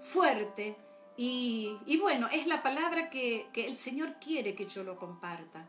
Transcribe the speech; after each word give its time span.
fuerte 0.00 0.76
y, 1.16 1.98
bueno, 2.00 2.28
es 2.32 2.46
la 2.46 2.62
palabra 2.62 3.10
que, 3.10 3.48
el 3.54 3.76
Señor 3.76 4.16
quiere 4.20 4.54
que 4.54 4.66
yo 4.66 4.84
lo 4.84 4.96
comparta. 4.96 5.68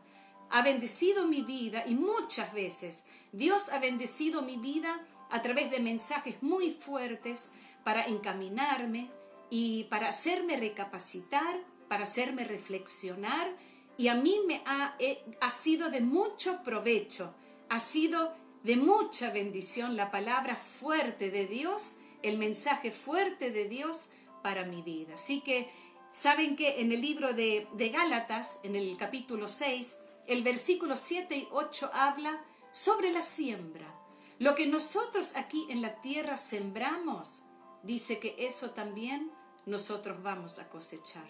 Ha 0.50 0.62
bendecido 0.62 1.26
mi 1.26 1.42
vida 1.42 1.84
y 1.86 1.94
muchas 1.94 2.52
veces 2.52 3.04
Dios 3.32 3.70
ha 3.70 3.78
bendecido 3.78 4.42
mi 4.42 4.56
vida 4.56 5.06
a 5.30 5.42
través 5.42 5.70
de 5.70 5.80
mensajes 5.80 6.42
muy 6.42 6.70
fuertes 6.70 7.50
para 7.84 8.04
encaminarme 8.04 9.10
y 9.48 9.84
para 9.84 10.08
hacerme 10.08 10.56
recapacitar, 10.56 11.60
para 11.88 12.04
hacerme 12.04 12.44
reflexionar 12.44 13.48
y 13.96 14.08
a 14.08 14.14
mí 14.14 14.40
me 14.46 14.62
ha, 14.66 14.96
ha 15.40 15.50
sido 15.50 15.90
de 15.90 16.00
mucho 16.00 16.62
provecho, 16.62 17.34
ha 17.68 17.78
sido 17.78 18.32
de 18.62 18.76
mucha 18.76 19.30
bendición 19.30 19.96
la 19.96 20.10
palabra 20.10 20.56
fuerte 20.56 21.30
de 21.30 21.46
Dios, 21.46 21.96
el 22.22 22.38
mensaje 22.38 22.92
fuerte 22.92 23.50
de 23.50 23.68
Dios 23.68 24.08
para 24.42 24.64
mi 24.64 24.82
vida. 24.82 25.14
Así 25.14 25.40
que, 25.40 25.70
¿saben 26.12 26.56
que 26.56 26.80
en 26.80 26.92
el 26.92 27.00
libro 27.00 27.32
de, 27.32 27.68
de 27.74 27.88
Gálatas, 27.90 28.60
en 28.62 28.76
el 28.76 28.96
capítulo 28.96 29.48
6, 29.48 29.98
el 30.26 30.42
versículo 30.42 30.96
7 30.96 31.36
y 31.36 31.48
8 31.50 31.90
habla 31.92 32.42
sobre 32.72 33.12
la 33.12 33.22
siembra? 33.22 33.94
Lo 34.38 34.54
que 34.54 34.66
nosotros 34.66 35.36
aquí 35.36 35.66
en 35.68 35.82
la 35.82 36.00
tierra 36.00 36.36
sembramos, 36.36 37.42
dice 37.82 38.18
que 38.18 38.36
eso 38.38 38.70
también 38.70 39.30
nosotros 39.66 40.22
vamos 40.22 40.58
a 40.58 40.68
cosechar. 40.70 41.28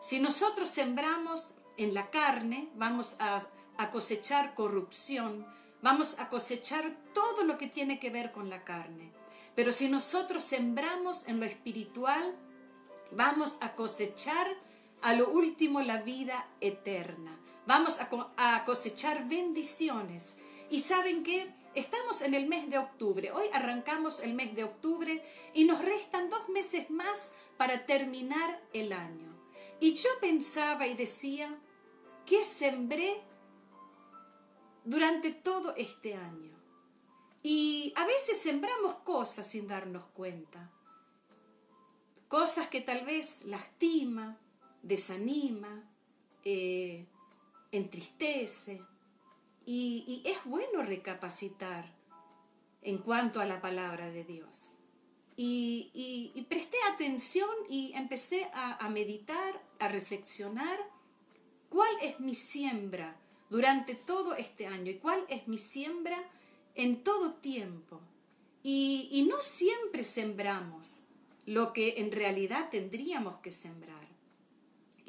Si 0.00 0.20
nosotros 0.20 0.68
sembramos 0.68 1.54
en 1.76 1.94
la 1.94 2.10
carne, 2.10 2.68
vamos 2.74 3.16
a, 3.18 3.46
a 3.78 3.90
cosechar 3.90 4.54
corrupción, 4.54 5.46
vamos 5.82 6.18
a 6.18 6.28
cosechar 6.28 6.94
todo 7.14 7.44
lo 7.44 7.56
que 7.56 7.66
tiene 7.66 7.98
que 7.98 8.10
ver 8.10 8.32
con 8.32 8.50
la 8.50 8.64
carne. 8.64 9.12
Pero 9.54 9.72
si 9.72 9.88
nosotros 9.88 10.42
sembramos 10.42 11.26
en 11.28 11.40
lo 11.40 11.46
espiritual, 11.46 12.36
vamos 13.12 13.58
a 13.60 13.74
cosechar 13.74 14.46
a 15.02 15.14
lo 15.14 15.30
último 15.30 15.80
la 15.80 16.02
vida 16.02 16.48
eterna. 16.60 17.38
Vamos 17.66 17.98
a, 18.36 18.64
cosechar 18.64 19.28
bendiciones. 19.28 20.36
Y 20.70 20.80
saben 20.80 21.22
qué? 21.22 21.52
Estamos 21.74 22.22
en 22.22 22.34
el 22.34 22.48
mes 22.48 22.68
de 22.68 22.78
octubre. 22.78 23.30
Hoy 23.32 23.46
arrancamos 23.52 24.20
el 24.20 24.34
mes 24.34 24.54
de 24.56 24.64
octubre 24.64 25.22
y 25.54 25.64
nos 25.64 25.80
restan 25.80 26.28
dos 26.28 26.48
meses 26.48 26.90
más 26.90 27.32
para 27.56 27.86
terminar 27.86 28.60
el 28.72 28.92
año. 28.92 29.30
Y 29.78 29.94
yo 29.94 30.10
pensaba 30.20 30.86
y 30.86 30.94
decía, 30.94 31.58
¿qué 32.26 32.42
sembré 32.42 33.20
durante 34.84 35.30
todo 35.30 35.74
este 35.76 36.14
año? 36.14 36.59
Y 37.42 37.92
a 37.96 38.06
veces 38.06 38.38
sembramos 38.38 38.96
cosas 38.96 39.46
sin 39.46 39.66
darnos 39.66 40.04
cuenta 40.06 40.70
cosas 42.30 42.68
que 42.68 42.80
tal 42.80 43.04
vez 43.04 43.44
lastima, 43.46 44.38
desanima, 44.82 45.82
eh, 46.44 47.04
entristece. 47.72 48.80
Y, 49.66 50.22
es 50.24 50.38
bueno 50.44 50.82
recapacitar 50.82 51.92
en 52.82 52.98
cuanto 52.98 53.40
a 53.40 53.46
la 53.46 53.60
palabra 53.60 54.10
de 54.10 54.22
Dios. 54.22 54.70
Y, 55.36 56.46
presté 56.48 56.76
atención 56.94 57.50
y 57.68 57.92
empecé 57.94 58.44
a, 58.54 58.84
a 58.84 58.88
meditar, 58.88 59.60
a 59.80 59.88
reflexionar 59.88 60.78
cuál 61.68 61.90
es 62.00 62.20
mi 62.20 62.36
siembra 62.36 63.16
durante 63.48 63.96
todo 63.96 64.36
este 64.36 64.68
año 64.68 64.92
y 64.92 64.98
cuál 64.98 65.24
es 65.28 65.48
mi 65.48 65.58
siembra 65.58 66.16
en 66.82 67.02
todo 67.02 67.34
tiempo. 67.34 68.00
y, 68.62 69.26
no 69.28 69.40
siempre 69.40 70.02
sembramos 70.02 71.04
lo 71.46 71.72
que 71.72 71.94
en 71.96 72.12
realidad 72.12 72.68
tendríamos 72.70 73.38
que 73.38 73.50
sembrar. 73.50 74.06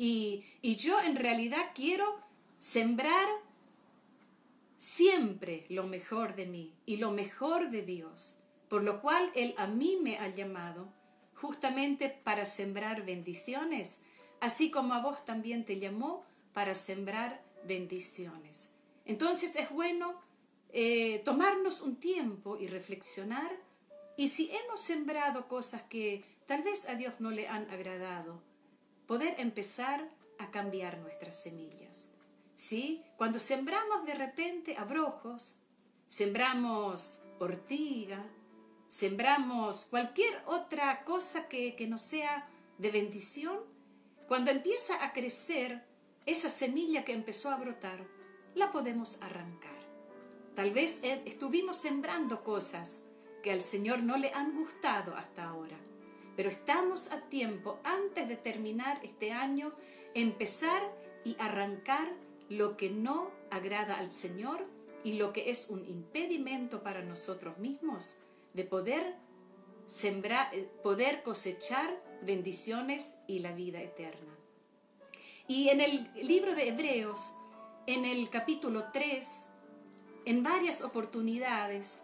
Y, 0.04 0.44
yo 0.64 1.00
en 1.00 1.16
realidad 1.16 1.72
quiero 1.76 2.20
sembrar 2.60 3.28
siempre 4.78 5.66
lo 5.70 5.84
mejor 5.84 6.36
de 6.36 6.48
mí 6.48 6.74
y 6.88 6.98
lo 6.98 7.12
mejor 7.12 7.70
de 7.70 7.84
Dios, 7.84 8.38
por 8.68 8.82
lo 8.84 9.00
cual 9.02 9.32
Él 9.36 9.54
a 9.58 9.68
mí 9.68 10.00
me 10.02 10.18
ha 10.18 10.28
llamado 10.30 10.92
justamente 11.36 12.10
para 12.10 12.46
sembrar 12.46 13.06
bendiciones, 13.06 14.02
así 14.40 14.72
como 14.72 14.96
a 14.96 15.02
vos 15.02 15.24
también 15.24 15.66
te 15.66 15.80
llamó 15.80 16.26
para 16.54 16.74
sembrar 16.74 17.44
bendiciones. 17.68 18.74
Entonces 19.06 19.56
es 19.56 19.70
bueno 19.70 20.20
eh, 20.74 21.22
tomarnos 21.26 21.82
un 21.82 21.98
tiempo 21.98 22.58
y 22.58 22.68
reflexionar 22.68 23.52
y 24.18 24.28
si 24.28 24.52
hemos 24.52 24.82
sembrado 24.82 25.48
cosas 25.48 25.82
que 25.84 26.24
tal 26.46 26.64
vez 26.64 26.88
a 26.88 26.96
Dios 26.96 27.16
no 27.20 27.32
le 27.32 27.48
han 27.48 27.70
agradado, 27.70 28.42
poder 29.08 29.36
empezar 29.40 30.10
a 30.38 30.52
cambiar 30.52 31.00
nuestras 31.00 31.42
semillas. 31.42 32.08
¿Sí? 32.56 33.04
Cuando 33.18 33.40
sembramos 33.40 34.06
de 34.06 34.14
repente 34.14 34.78
abrojos, 34.78 35.56
sembramos 36.08 37.22
ortiga, 37.40 38.24
sembramos 38.88 39.86
cualquier 39.86 40.34
otra 40.46 41.04
cosa 41.04 41.48
que, 41.48 41.76
que 41.76 41.88
no 41.88 41.98
sea 41.98 42.48
de 42.78 42.92
bendición, 42.92 43.60
cuando 44.28 44.52
empieza 44.52 45.04
a 45.04 45.14
crecer 45.14 45.84
esa 46.26 46.50
semilla 46.50 47.04
que 47.04 47.14
empezó 47.14 47.50
a 47.50 47.58
brotar, 47.58 48.06
la 48.54 48.72
podemos 48.72 49.18
arrancar. 49.22 49.81
Tal 50.56 50.72
vez 50.72 51.02
estuvimos 51.04 51.78
sembrando 51.78 52.44
cosas 52.44 53.04
que 53.42 53.52
al 53.52 53.62
Señor 53.62 54.04
no 54.04 54.18
le 54.18 54.32
han 54.34 54.56
gustado 54.56 55.16
hasta 55.16 55.48
ahora. 55.48 55.78
Pero 56.36 56.50
estamos 56.50 57.12
a 57.12 57.22
tiempo, 57.30 57.80
antes 57.84 58.28
de 58.28 58.36
terminar 58.36 59.00
este 59.04 59.32
año, 59.32 59.74
empezar 60.14 60.82
y 61.24 61.36
arrancar 61.40 62.12
lo 62.50 62.78
que 62.78 62.90
no 62.90 63.32
agrada 63.50 63.98
al 63.98 64.12
Señor 64.12 64.66
y 65.04 65.14
lo 65.14 65.34
que 65.34 65.50
es 65.50 65.70
un 65.70 65.86
impedimento 65.86 66.84
para 66.84 67.02
nosotros 67.02 67.58
mismos 67.58 68.18
de 68.54 68.66
poder 68.66 69.16
sembrar, 69.88 70.54
eh, 70.54 70.70
poder 70.84 71.24
cosechar 71.24 72.02
bendiciones 72.22 73.18
y 73.28 73.40
la 73.40 73.54
vida 73.54 73.82
eterna. 73.82 74.36
Y 75.48 75.70
en 75.70 75.82
el 75.82 76.10
libro 76.22 76.56
de 76.56 76.70
Hebreos, 76.70 77.34
en 77.88 78.06
el 78.06 78.30
capítulo 78.30 78.86
3, 78.94 79.48
en 80.26 80.44
varias 80.44 80.82
oportunidades, 80.82 82.04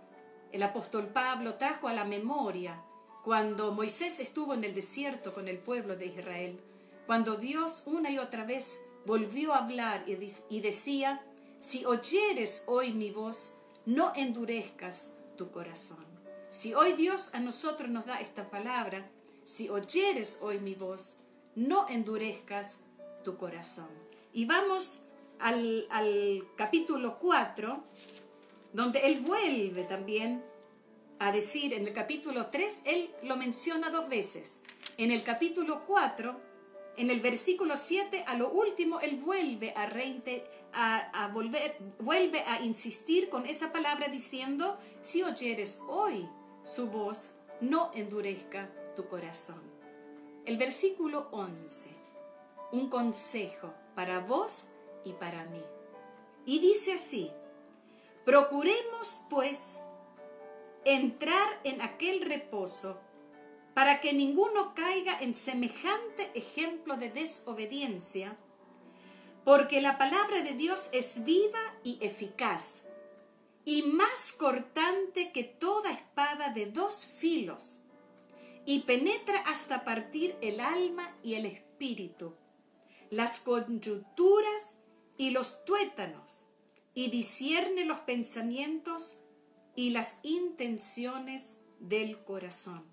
el 0.51 0.63
apóstol 0.63 1.07
Pablo 1.07 1.55
trajo 1.55 1.87
a 1.87 1.93
la 1.93 2.05
memoria 2.05 2.81
cuando 3.23 3.71
Moisés 3.71 4.19
estuvo 4.19 4.53
en 4.53 4.63
el 4.63 4.73
desierto 4.73 5.33
con 5.33 5.47
el 5.47 5.57
pueblo 5.57 5.95
de 5.95 6.05
Israel, 6.07 6.59
cuando 7.05 7.35
Dios 7.35 7.83
una 7.85 8.09
y 8.09 8.19
otra 8.19 8.45
vez 8.45 8.81
volvió 9.05 9.53
a 9.53 9.59
hablar 9.59 10.05
y 10.07 10.59
decía, 10.61 11.21
si 11.57 11.85
oyeres 11.85 12.63
hoy 12.67 12.93
mi 12.93 13.11
voz, 13.11 13.53
no 13.85 14.13
endurezcas 14.15 15.11
tu 15.37 15.51
corazón. 15.51 16.05
Si 16.49 16.73
hoy 16.73 16.93
Dios 16.93 17.33
a 17.33 17.39
nosotros 17.39 17.89
nos 17.89 18.05
da 18.05 18.19
esta 18.19 18.49
palabra, 18.49 19.09
si 19.43 19.69
oyeres 19.69 20.39
hoy 20.41 20.59
mi 20.59 20.75
voz, 20.75 21.17
no 21.55 21.87
endurezcas 21.89 22.81
tu 23.23 23.37
corazón. 23.37 23.89
Y 24.33 24.45
vamos 24.45 25.01
al, 25.39 25.87
al 25.89 26.47
capítulo 26.55 27.17
4, 27.19 27.83
donde 28.73 28.99
él 28.99 29.21
vuelve 29.21 29.83
también 29.83 30.43
a 31.19 31.31
decir, 31.31 31.73
en 31.73 31.87
el 31.87 31.93
capítulo 31.93 32.47
3, 32.47 32.81
él 32.85 33.09
lo 33.23 33.37
menciona 33.37 33.89
dos 33.89 34.07
veces. 34.07 34.59
En 34.97 35.11
el 35.11 35.23
capítulo 35.23 35.83
4, 35.85 36.39
en 36.97 37.09
el 37.09 37.21
versículo 37.21 37.77
7, 37.77 38.23
a 38.27 38.35
lo 38.35 38.49
último, 38.49 38.99
él 38.99 39.17
vuelve 39.17 39.73
a, 39.75 39.85
a, 41.23 41.27
volver, 41.29 41.77
vuelve 41.99 42.41
a 42.41 42.61
insistir 42.61 43.29
con 43.29 43.45
esa 43.45 43.71
palabra 43.71 44.07
diciendo, 44.07 44.77
si 45.01 45.23
oyeres 45.23 45.81
hoy 45.87 46.27
su 46.63 46.87
voz, 46.87 47.35
no 47.61 47.91
endurezca 47.93 48.69
tu 48.95 49.07
corazón. 49.07 49.61
El 50.45 50.57
versículo 50.57 51.27
11, 51.31 51.89
un 52.71 52.89
consejo 52.89 53.73
para 53.95 54.19
vos 54.19 54.69
y 55.07 55.13
para 55.13 55.45
mí. 55.45 55.63
Y 56.45 56.59
dice 56.59 56.93
así, 56.93 57.31
Procuremos, 58.27 59.21
pues, 59.29 59.77
entrar 60.83 61.47
en 61.63 61.81
aquel 61.81 62.23
reposo 62.23 62.99
para 63.73 64.01
que 64.01 64.11
ninguno 64.11 64.75
caiga 64.75 65.17
en 65.21 65.33
semejante 65.33 66.29
ejemplo 66.33 66.97
de 66.97 67.09
desobediencia, 67.09 68.35
porque 69.45 69.79
la 69.79 69.97
palabra 69.97 70.41
de 70.41 70.55
Dios 70.55 70.89
es 70.91 71.23
viva 71.23 71.73
y 71.85 71.99
eficaz, 72.01 72.83
y 73.63 73.83
más 73.83 74.33
cortante 74.33 75.31
que 75.31 75.45
toda 75.45 75.93
espada 75.93 76.49
de 76.49 76.65
dos 76.65 77.05
filos, 77.05 77.79
y 78.65 78.79
penetra 78.79 79.39
hasta 79.47 79.85
partir 79.85 80.35
el 80.41 80.59
alma 80.59 81.15
y 81.23 81.35
el 81.35 81.45
espíritu, 81.45 82.33
las 83.09 83.39
coyunturas 83.39 84.79
y 85.17 85.31
los 85.31 85.65
tuétanos, 85.65 86.45
y 86.93 87.09
discierne 87.09 87.85
los 87.85 87.99
pensamientos 87.99 89.17
y 89.75 89.91
las 89.91 90.19
intenciones 90.23 91.59
del 91.79 92.23
corazón. 92.23 92.85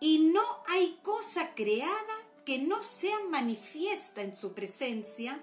y 0.00 0.18
no 0.20 0.42
hay 0.68 0.98
cosa 1.02 1.54
creada 1.56 2.14
que 2.44 2.58
no 2.58 2.82
sea 2.82 3.18
manifiesta 3.28 4.22
en 4.22 4.36
su 4.36 4.54
presencia, 4.54 5.42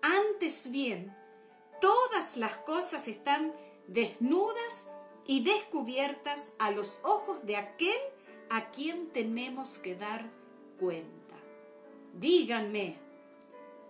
antes 0.00 0.70
bien, 0.70 1.14
todas 1.80 2.36
las 2.36 2.56
cosas 2.56 3.06
están 3.06 3.52
desnudas 3.86 4.88
y 5.26 5.44
descubiertas 5.44 6.52
a 6.58 6.70
los 6.70 7.00
ojos 7.04 7.44
de 7.46 7.56
aquel 7.56 7.98
a 8.50 8.70
quien 8.70 9.10
tenemos 9.10 9.78
que 9.78 9.94
dar 9.94 10.30
cuenta. 10.80 11.36
Díganme, 12.14 12.98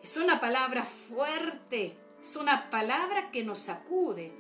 es 0.02 0.16
una 0.16 0.40
palabra 0.40 0.84
fuerte, 0.84 1.96
es 2.20 2.36
una 2.36 2.70
palabra 2.70 3.30
que 3.30 3.44
nos 3.44 3.58
sacude, 3.58 4.32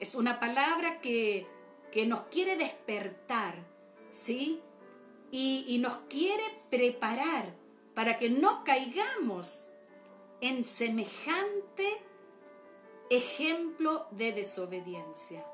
es 0.00 0.14
una 0.14 0.40
palabra 0.40 1.00
que, 1.00 1.46
que 1.92 2.06
nos 2.06 2.22
quiere 2.22 2.56
despertar, 2.56 3.54
¿sí? 4.10 4.60
Y, 5.30 5.64
y 5.68 5.78
nos 5.78 5.98
quiere 6.08 6.44
preparar 6.70 7.54
para 7.94 8.18
que 8.18 8.30
no 8.30 8.64
caigamos 8.64 9.68
en 10.40 10.64
semejante 10.64 12.02
ejemplo 13.10 14.06
de 14.10 14.32
desobediencia. 14.32 15.46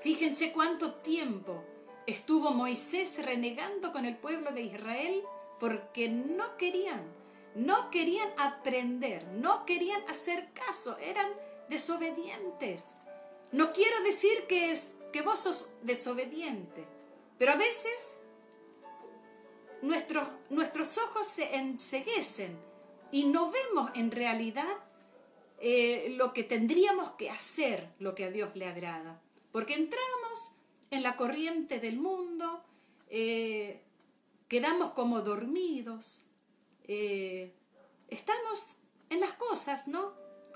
Fíjense 0.00 0.52
cuánto 0.52 0.94
tiempo 0.94 1.64
estuvo 2.06 2.50
Moisés 2.52 3.22
renegando 3.24 3.92
con 3.92 4.04
el 4.04 4.16
pueblo 4.16 4.52
de 4.52 4.62
Israel 4.62 5.22
porque 5.58 6.08
no 6.08 6.56
querían, 6.56 7.02
no 7.54 7.90
querían 7.90 8.28
aprender, 8.38 9.26
no 9.28 9.66
querían 9.66 10.02
hacer 10.08 10.48
caso, 10.52 10.96
eran 10.98 11.28
desobedientes. 11.68 12.96
No 13.52 13.72
quiero 13.72 14.02
decir 14.02 14.46
que, 14.48 14.70
es, 14.70 14.98
que 15.12 15.22
vos 15.22 15.40
sos 15.40 15.68
desobediente, 15.82 16.86
pero 17.38 17.52
a 17.52 17.56
veces 17.56 18.18
nuestros, 19.82 20.28
nuestros 20.50 20.98
ojos 20.98 21.26
se 21.26 21.56
enseguecen 21.56 22.56
y 23.10 23.24
no 23.24 23.50
vemos 23.50 23.90
en 23.94 24.10
realidad 24.10 24.76
eh, 25.58 26.14
lo 26.16 26.32
que 26.32 26.44
tendríamos 26.44 27.10
que 27.12 27.30
hacer, 27.30 27.88
lo 27.98 28.14
que 28.14 28.24
a 28.24 28.30
Dios 28.30 28.54
le 28.54 28.66
agrada. 28.66 29.20
Porque 29.52 29.74
entramos 29.74 30.52
en 30.90 31.02
la 31.02 31.16
corriente 31.16 31.80
del 31.80 31.98
mundo, 31.98 32.62
eh, 33.08 33.82
quedamos 34.48 34.92
como 34.92 35.22
dormidos, 35.22 36.22
eh, 36.92 37.52
estamos 38.08 38.74
en 39.10 39.20
las 39.20 39.34
cosas, 39.34 39.86
¿no? 39.86 40.12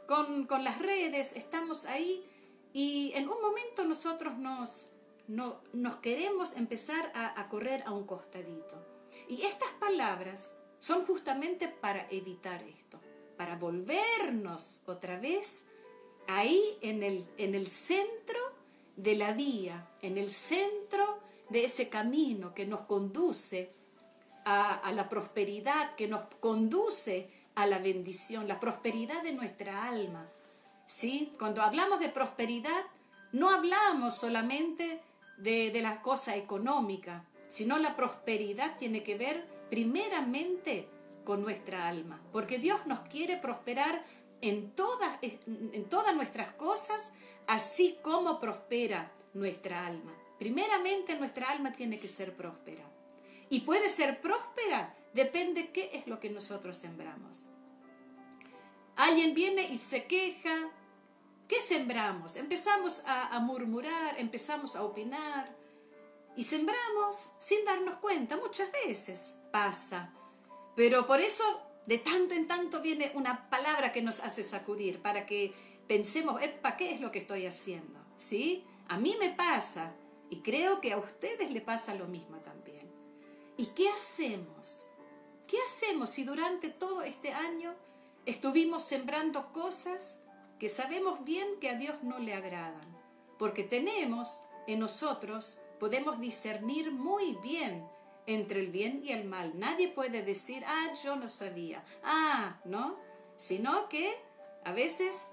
Con, 0.09 0.49
las 0.65 0.81
redes, 0.81 1.37
estamos 1.37 1.87
ahí 1.87 2.29
y 2.73 3.13
en 3.15 3.29
un 3.29 3.41
momento 3.41 3.85
nosotros 3.85 4.37
nos, 4.37 4.91
no, 5.29 5.61
nos 5.73 5.97
queremos 5.99 6.57
empezar 6.57 7.13
a, 7.15 7.41
a 7.41 7.49
correr 7.49 7.85
a 7.87 7.93
un 7.93 8.05
costadito. 8.05 8.85
Y 9.29 9.43
estas 9.43 9.71
palabras 9.79 10.57
son 10.81 11.07
justamente 11.07 11.69
para 11.69 12.09
evitar 12.11 12.65
esto, 12.65 13.01
para 13.37 13.57
volvernos 13.57 14.81
otra 14.87 15.21
vez 15.21 15.67
ahí 16.27 16.79
en 16.81 17.05
el, 17.05 17.29
en 17.39 17.55
el 17.55 17.69
centro 17.69 18.41
de 18.97 19.15
la 19.15 19.35
vía, 19.35 19.89
en 20.03 20.19
el 20.19 20.33
centro 20.33 21.21
de 21.49 21.65
ese 21.65 21.89
camino 21.89 22.55
que 22.55 22.67
nos 22.67 22.81
conduce 22.81 23.84
a, 24.45 24.93
la 24.93 25.09
prosperidad, 25.09 25.95
que 25.95 26.07
nos 26.07 26.23
conduce 26.41 27.31
a 27.55 27.67
la 27.67 27.79
bendición, 27.79 28.49
la 28.49 28.61
prosperidad 28.61 29.23
de 29.23 29.33
nuestra 29.33 29.87
alma. 29.87 30.29
¿Sí? 30.87 31.33
Cuando 31.39 31.63
hablamos 31.63 32.01
de 32.01 32.11
prosperidad, 32.11 32.85
no 33.33 33.51
hablamos 33.51 34.15
solamente 34.17 35.01
de, 35.39 35.71
de 35.71 35.81
la 35.81 36.03
cosa 36.03 36.37
económica, 36.37 37.25
sino 37.49 37.79
la 37.79 37.97
prosperidad 37.97 38.77
tiene 38.77 39.03
que 39.03 39.17
ver 39.17 39.47
primeramente 39.71 40.89
con 41.25 41.43
nuestra 41.43 41.89
alma, 41.89 42.21
porque 42.33 42.59
Dios 42.59 42.87
nos 42.87 43.01
quiere 43.01 43.39
prosperar 43.39 44.05
en 44.43 44.73
todas, 44.73 45.19
en 45.23 45.85
todas 45.89 46.15
nuestras 46.15 46.53
cosas, 46.53 47.15
así 47.47 47.99
como 48.03 48.41
prospera 48.41 49.11
nuestra 49.33 49.87
alma. 49.87 50.13
Primeramente 50.39 51.17
nuestra 51.17 51.51
alma 51.51 51.73
tiene 51.73 51.99
que 51.99 52.09
ser 52.09 52.37
próspera. 52.37 52.85
Y 53.51 53.61
puede 53.61 53.89
ser 53.89 54.21
próspera, 54.21 54.95
depende 55.13 55.71
qué 55.71 55.91
es 55.95 56.07
lo 56.07 56.21
que 56.21 56.31
nosotros 56.31 56.77
sembramos. 56.77 57.49
Alguien 58.97 59.35
viene 59.35 59.63
y 59.63 59.77
se 59.77 60.05
queja, 60.05 60.71
¿qué 61.49 61.61
sembramos? 61.61 62.37
Empezamos 62.37 63.03
a, 63.07 63.39
murmurar, 63.41 64.19
empezamos 64.19 64.77
a 64.77 64.85
opinar 64.85 65.55
y 66.37 66.45
sembramos 66.45 67.33
sin 67.39 67.65
darnos 67.65 67.97
cuenta, 67.97 68.37
muchas 68.37 68.71
veces 68.73 69.37
pasa. 69.51 70.13
Pero 70.77 71.07
por 71.07 71.21
eso 71.21 71.45
de 71.87 71.99
tanto 71.99 72.35
en 72.35 72.49
tanto 72.49 72.81
viene 72.81 73.13
una 73.15 73.49
palabra 73.51 73.93
que 73.93 74.03
nos 74.03 74.21
hace 74.21 74.43
sacudir 74.43 75.03
para 75.03 75.27
que 75.27 75.53
pensemos, 75.87 76.41
¿para 76.63 76.77
qué 76.77 76.93
es 76.93 77.01
lo 77.01 77.11
que 77.11 77.19
estoy 77.19 77.47
haciendo? 77.47 78.01
¿Sí? 78.17 78.65
A 78.89 78.99
mí 78.99 79.17
me 79.19 79.31
pasa 79.31 79.93
y 80.31 80.41
creo 80.41 80.81
que 80.81 80.93
a 80.93 80.99
ustedes 80.99 81.51
le 81.51 81.61
pasa 81.61 81.95
lo 81.95 82.07
mismo 82.07 82.39
también. 82.39 82.54
¿Y 83.57 83.67
qué 83.67 83.89
hacemos? 83.89 84.87
¿Qué 85.47 85.59
hacemos 85.63 86.11
si 86.11 86.25
durante 86.25 86.71
todo 86.71 87.03
este 87.03 87.33
año 87.33 87.75
estuvimos 88.27 88.83
sembrando 88.83 89.53
cosas 89.53 90.21
que 90.59 90.69
sabemos 90.69 91.25
bien 91.25 91.61
que 91.61 91.71
a 91.71 91.77
Dios 91.77 92.03
no 92.03 92.19
le 92.19 92.35
agradan? 92.35 92.99
Porque 93.39 93.63
tenemos 93.63 94.43
en 94.67 94.81
nosotros, 94.81 95.59
podemos 95.79 96.19
discernir 96.19 96.91
muy 96.91 97.39
bien 97.43 97.87
entre 98.27 98.61
el 98.61 98.69
bien 98.69 99.03
y 99.05 99.13
el 99.13 99.25
mal. 99.25 99.57
Nadie 99.57 99.89
puede 99.89 100.23
decir, 100.23 100.65
ah, 100.67 100.93
yo 101.05 101.15
no 101.15 101.29
sabía, 101.29 101.85
ah, 102.03 102.61
¿no? 102.65 102.99
Sino 103.37 103.89
que 103.89 104.17
a 104.65 104.73
veces 104.73 105.31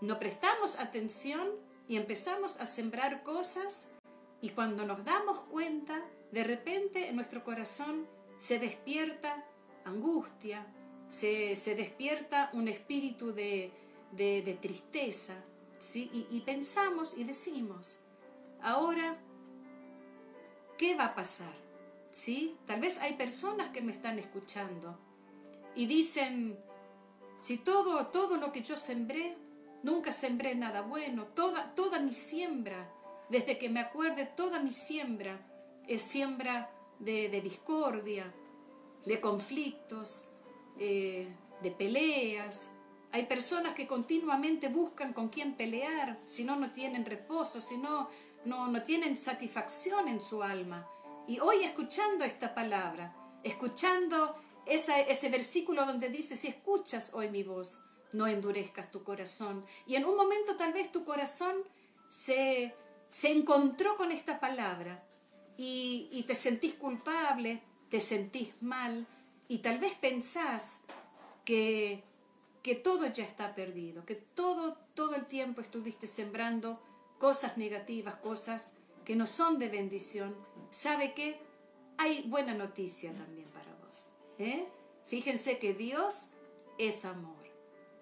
no 0.00 0.20
prestamos 0.20 0.78
atención 0.78 1.48
y 1.88 1.96
empezamos 1.96 2.60
a 2.60 2.66
sembrar 2.66 3.24
cosas 3.24 3.88
y 4.40 4.50
cuando 4.50 4.86
nos 4.86 5.04
damos 5.04 5.40
cuenta, 5.40 6.00
de 6.32 6.44
repente 6.44 7.08
en 7.08 7.16
nuestro 7.16 7.44
corazón 7.44 8.06
se 8.36 8.58
despierta 8.58 9.44
angustia, 9.84 10.66
se, 11.08 11.54
despierta 11.76 12.50
un 12.52 12.68
espíritu 12.68 13.32
de, 13.32 13.72
tristeza, 14.60 15.34
¿sí? 15.78 16.10
Y, 16.12 16.36
y 16.36 16.40
pensamos 16.42 17.16
y 17.16 17.24
decimos, 17.24 18.00
ahora, 18.62 19.18
¿qué 20.78 20.94
va 20.94 21.06
a 21.06 21.14
pasar? 21.14 21.60
¿sí? 22.10 22.56
Tal 22.66 22.80
vez 22.80 22.98
hay 22.98 23.14
personas 23.14 23.70
que 23.70 23.80
me 23.80 23.92
están 23.92 24.18
escuchando 24.18 24.98
y 25.74 25.86
dicen, 25.86 26.58
si 27.36 27.58
todo, 27.58 28.06
todo 28.08 28.36
lo 28.36 28.52
que 28.52 28.62
yo 28.62 28.76
sembré, 28.76 29.36
nunca 29.82 30.12
sembré 30.12 30.54
nada 30.54 30.82
bueno, 30.82 31.26
toda, 31.26 31.74
toda 31.74 32.00
mi 32.00 32.12
siembra, 32.12 32.90
desde 33.28 33.58
que 33.58 33.68
me 33.68 33.80
acuerde, 33.80 34.26
toda 34.26 34.60
mi 34.60 34.72
siembra 34.72 35.38
es 35.90 36.02
siembra 36.02 36.70
de, 37.00 37.40
discordia, 37.42 38.32
de 39.04 39.20
conflictos, 39.20 40.24
eh, 40.78 41.26
de 41.60 41.70
peleas. 41.72 42.70
Hay 43.10 43.26
personas 43.26 43.74
que 43.74 43.88
continuamente 43.88 44.68
buscan 44.68 45.12
con 45.12 45.30
quién 45.30 45.54
pelear, 45.54 46.20
si 46.24 46.44
no, 46.44 46.54
no 46.54 46.70
tienen 46.70 47.04
reposo, 47.04 47.60
si 47.60 47.76
no, 47.76 48.08
no, 48.44 48.68
no 48.68 48.82
tienen 48.84 49.16
satisfacción 49.16 50.06
en 50.06 50.20
su 50.20 50.44
alma. 50.44 50.86
Y 51.26 51.40
hoy 51.40 51.64
escuchando 51.64 52.24
esta 52.24 52.54
palabra, 52.54 53.16
escuchando 53.42 54.36
ese 54.66 55.28
versículo 55.28 55.86
donde 55.86 56.08
dice, 56.08 56.36
si 56.36 56.46
escuchas 56.46 57.14
hoy 57.14 57.30
mi 57.30 57.42
voz, 57.42 57.82
no 58.12 58.28
endurezcas 58.28 58.92
tu 58.92 59.02
corazón. 59.02 59.66
Y 59.88 59.96
en 59.96 60.04
un 60.04 60.16
momento 60.16 60.54
tal 60.54 60.72
vez 60.72 60.92
tu 60.92 61.04
corazón 61.04 61.56
se, 62.08 62.76
se 63.08 63.32
encontró 63.32 63.96
con 63.96 64.12
esta 64.12 64.38
palabra 64.38 65.04
y, 65.56 66.08
y 66.12 66.22
te 66.24 66.34
sentís 66.34 66.74
culpable, 66.74 67.62
te 67.90 68.00
sentís 68.00 68.50
mal 68.60 69.06
y 69.48 69.58
tal 69.58 69.78
vez 69.78 69.94
pensás 69.94 70.80
que, 71.44 72.04
que 72.62 72.76
todo 72.76 73.06
ya 73.08 73.24
está 73.24 73.54
perdido, 73.54 74.04
que 74.04 74.14
todo, 74.14 74.76
todo 74.94 75.16
el 75.16 75.26
tiempo 75.26 75.60
estuviste 75.60 76.06
sembrando 76.06 76.80
cosas 77.18 77.58
negativas, 77.58 78.14
cosas 78.16 78.74
que 79.04 79.16
no 79.16 79.26
son 79.26 79.58
de 79.58 79.68
bendición, 79.68 80.36
¿sabe 80.70 81.14
que 81.14 81.40
Hay 81.98 82.22
buena 82.22 82.54
noticia 82.54 83.12
también 83.14 83.48
para 83.48 83.74
vos. 83.84 84.10
¿eh? 84.38 84.66
Fíjense 85.04 85.58
que 85.58 85.74
Dios 85.74 86.28
es 86.78 87.04
amor. 87.04 87.36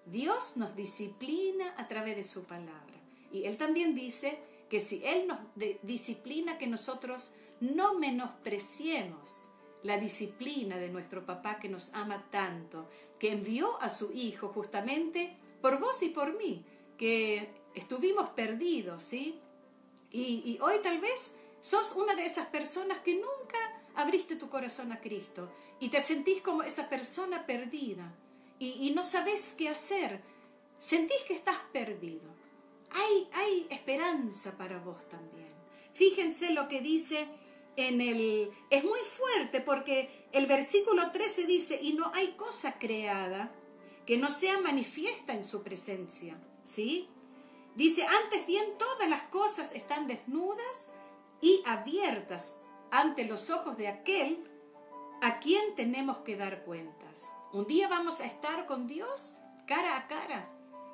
Dios 0.05 0.55
nos 0.55 0.75
disciplina 0.75 1.73
a 1.77 1.87
través 1.87 2.15
de 2.15 2.23
su 2.23 2.43
palabra. 2.43 2.93
Y 3.31 3.45
Él 3.45 3.57
también 3.57 3.95
dice 3.95 4.39
que 4.69 4.79
si 4.79 5.03
Él 5.03 5.27
nos 5.27 5.39
disciplina, 5.81 6.57
que 6.57 6.67
nosotros 6.67 7.33
no 7.59 7.97
menospreciemos 7.99 9.43
la 9.83 9.97
disciplina 9.97 10.77
de 10.77 10.89
nuestro 10.89 11.25
papá 11.25 11.59
que 11.59 11.69
nos 11.69 11.93
ama 11.93 12.25
tanto, 12.29 12.89
que 13.17 13.31
envió 13.31 13.81
a 13.81 13.89
su 13.89 14.11
Hijo 14.13 14.49
justamente 14.49 15.37
por 15.61 15.79
vos 15.79 16.01
y 16.03 16.09
por 16.09 16.37
mí, 16.37 16.65
que 16.97 17.49
estuvimos 17.75 18.29
perdidos, 18.29 19.03
¿sí? 19.03 19.39
Y, 20.11 20.57
hoy 20.61 20.75
tal 20.81 20.99
vez 20.99 21.35
sos 21.59 21.95
una 21.95 22.15
de 22.15 22.25
esas 22.25 22.47
personas 22.47 22.99
que 22.99 23.15
nunca 23.15 23.57
abriste 23.95 24.35
tu 24.35 24.49
corazón 24.49 24.91
a 24.91 24.99
Cristo 24.99 25.51
y 25.79 25.89
te 25.89 26.01
sentís 26.01 26.41
como 26.41 26.63
esa 26.63 26.89
persona 26.89 27.45
perdida 27.45 28.11
y, 28.57 28.91
no 28.91 29.03
sabes 29.03 29.53
qué 29.57 29.69
hacer, 29.69 30.21
sentís 30.77 31.23
que 31.27 31.35
estás 31.35 31.57
perdido. 31.71 32.27
Hay, 32.91 33.29
hay 33.33 33.67
esperanza 33.69 34.57
para 34.57 34.79
vos 34.79 35.07
también. 35.07 35.53
Fíjense 35.93 36.51
lo 36.51 36.67
que 36.67 36.81
dice 36.81 37.27
en 37.75 38.01
el... 38.01 38.51
Es 38.69 38.83
muy 38.83 38.99
fuerte 38.99 39.61
porque 39.61 40.27
el 40.31 40.45
versículo 40.45 41.11
13 41.11 41.45
dice, 41.45 41.79
y 41.81 41.93
no 41.93 42.11
hay 42.13 42.33
cosa 42.33 42.77
creada 42.77 43.51
que 44.05 44.17
no 44.17 44.31
sea 44.31 44.59
manifiesta 44.59 45.33
en 45.33 45.45
su 45.45 45.63
presencia. 45.63 46.39
¿Sí? 46.63 47.09
Dice, 47.75 48.05
antes 48.05 48.45
bien 48.45 48.77
todas 48.77 49.09
las 49.09 49.23
cosas 49.23 49.73
están 49.73 50.07
desnudas 50.07 50.89
y 51.41 51.63
abiertas 51.65 52.53
ante 52.91 53.25
los 53.25 53.49
ojos 53.49 53.77
de 53.77 53.87
aquel 53.87 54.43
a 55.21 55.39
quien 55.39 55.75
tenemos 55.75 56.19
que 56.19 56.35
dar 56.35 56.63
cuentas. 56.63 57.29
Un 57.51 57.67
día 57.67 57.87
vamos 57.87 58.21
a 58.21 58.25
estar 58.25 58.65
con 58.65 58.87
Dios 58.87 59.35
cara 59.65 59.97
a 59.97 60.07
cara 60.07 60.49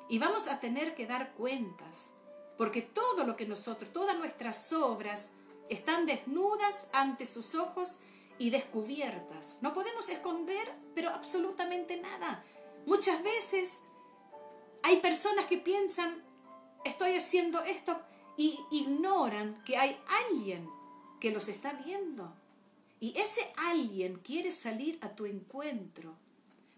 y 0.08 0.18
vamos 0.18 0.48
a 0.48 0.60
tener 0.60 0.94
que 0.94 1.06
dar 1.06 1.32
cuentas, 1.34 2.12
porque 2.56 2.82
todo 2.82 3.24
lo 3.24 3.36
que 3.36 3.46
nosotros, 3.46 3.92
todas 3.92 4.16
nuestras 4.16 4.72
obras 4.72 5.30
están 5.68 6.06
desnudas 6.06 6.88
ante 6.92 7.26
sus 7.26 7.54
ojos 7.54 7.98
y 8.38 8.50
descubiertas. 8.50 9.58
No 9.60 9.72
podemos 9.72 10.08
esconder, 10.08 10.72
pero 10.94 11.10
absolutamente 11.10 12.00
nada. 12.00 12.44
Muchas 12.86 13.22
veces 13.22 13.80
hay 14.82 14.98
personas 14.98 15.46
que 15.46 15.58
piensan, 15.58 16.22
estoy 16.84 17.14
haciendo 17.14 17.62
esto, 17.62 18.00
y 18.36 18.58
ignoran 18.70 19.62
que 19.64 19.76
hay 19.76 19.98
alguien 20.30 20.68
que 21.20 21.30
los 21.30 21.48
está 21.48 21.72
viendo. 21.72 22.32
Y 23.00 23.18
ese 23.18 23.40
alguien 23.56 24.20
quiere 24.22 24.52
salir 24.52 24.98
a 25.02 25.10
tu 25.10 25.26
encuentro 25.26 26.14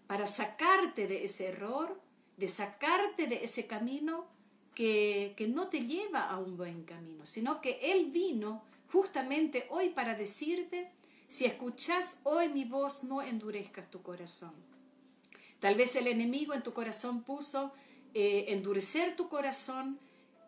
para 0.07 0.25
sacarte 0.25 1.07
de 1.07 1.25
ese 1.25 1.47
error, 1.47 1.99
de 2.37 2.47
sacarte 2.47 3.27
de 3.27 3.43
ese 3.43 3.67
camino 3.67 4.25
que, 4.73 5.33
que 5.37 5.47
no 5.47 5.67
te 5.67 5.81
lleva 5.81 6.29
a 6.29 6.39
un 6.39 6.57
buen 6.57 6.83
camino, 6.83 7.25
sino 7.25 7.61
que 7.61 7.79
Él 7.81 8.09
vino 8.11 8.63
justamente 8.91 9.67
hoy 9.69 9.89
para 9.89 10.15
decirte, 10.15 10.91
si 11.27 11.45
escuchas 11.45 12.19
hoy 12.23 12.49
mi 12.49 12.65
voz, 12.65 13.03
no 13.03 13.21
endurezcas 13.21 13.89
tu 13.89 14.01
corazón. 14.01 14.53
Tal 15.59 15.75
vez 15.75 15.95
el 15.95 16.07
enemigo 16.07 16.53
en 16.53 16.63
tu 16.63 16.73
corazón 16.73 17.23
puso 17.23 17.71
eh, 18.13 18.45
endurecer 18.49 19.15
tu 19.15 19.29
corazón. 19.29 19.99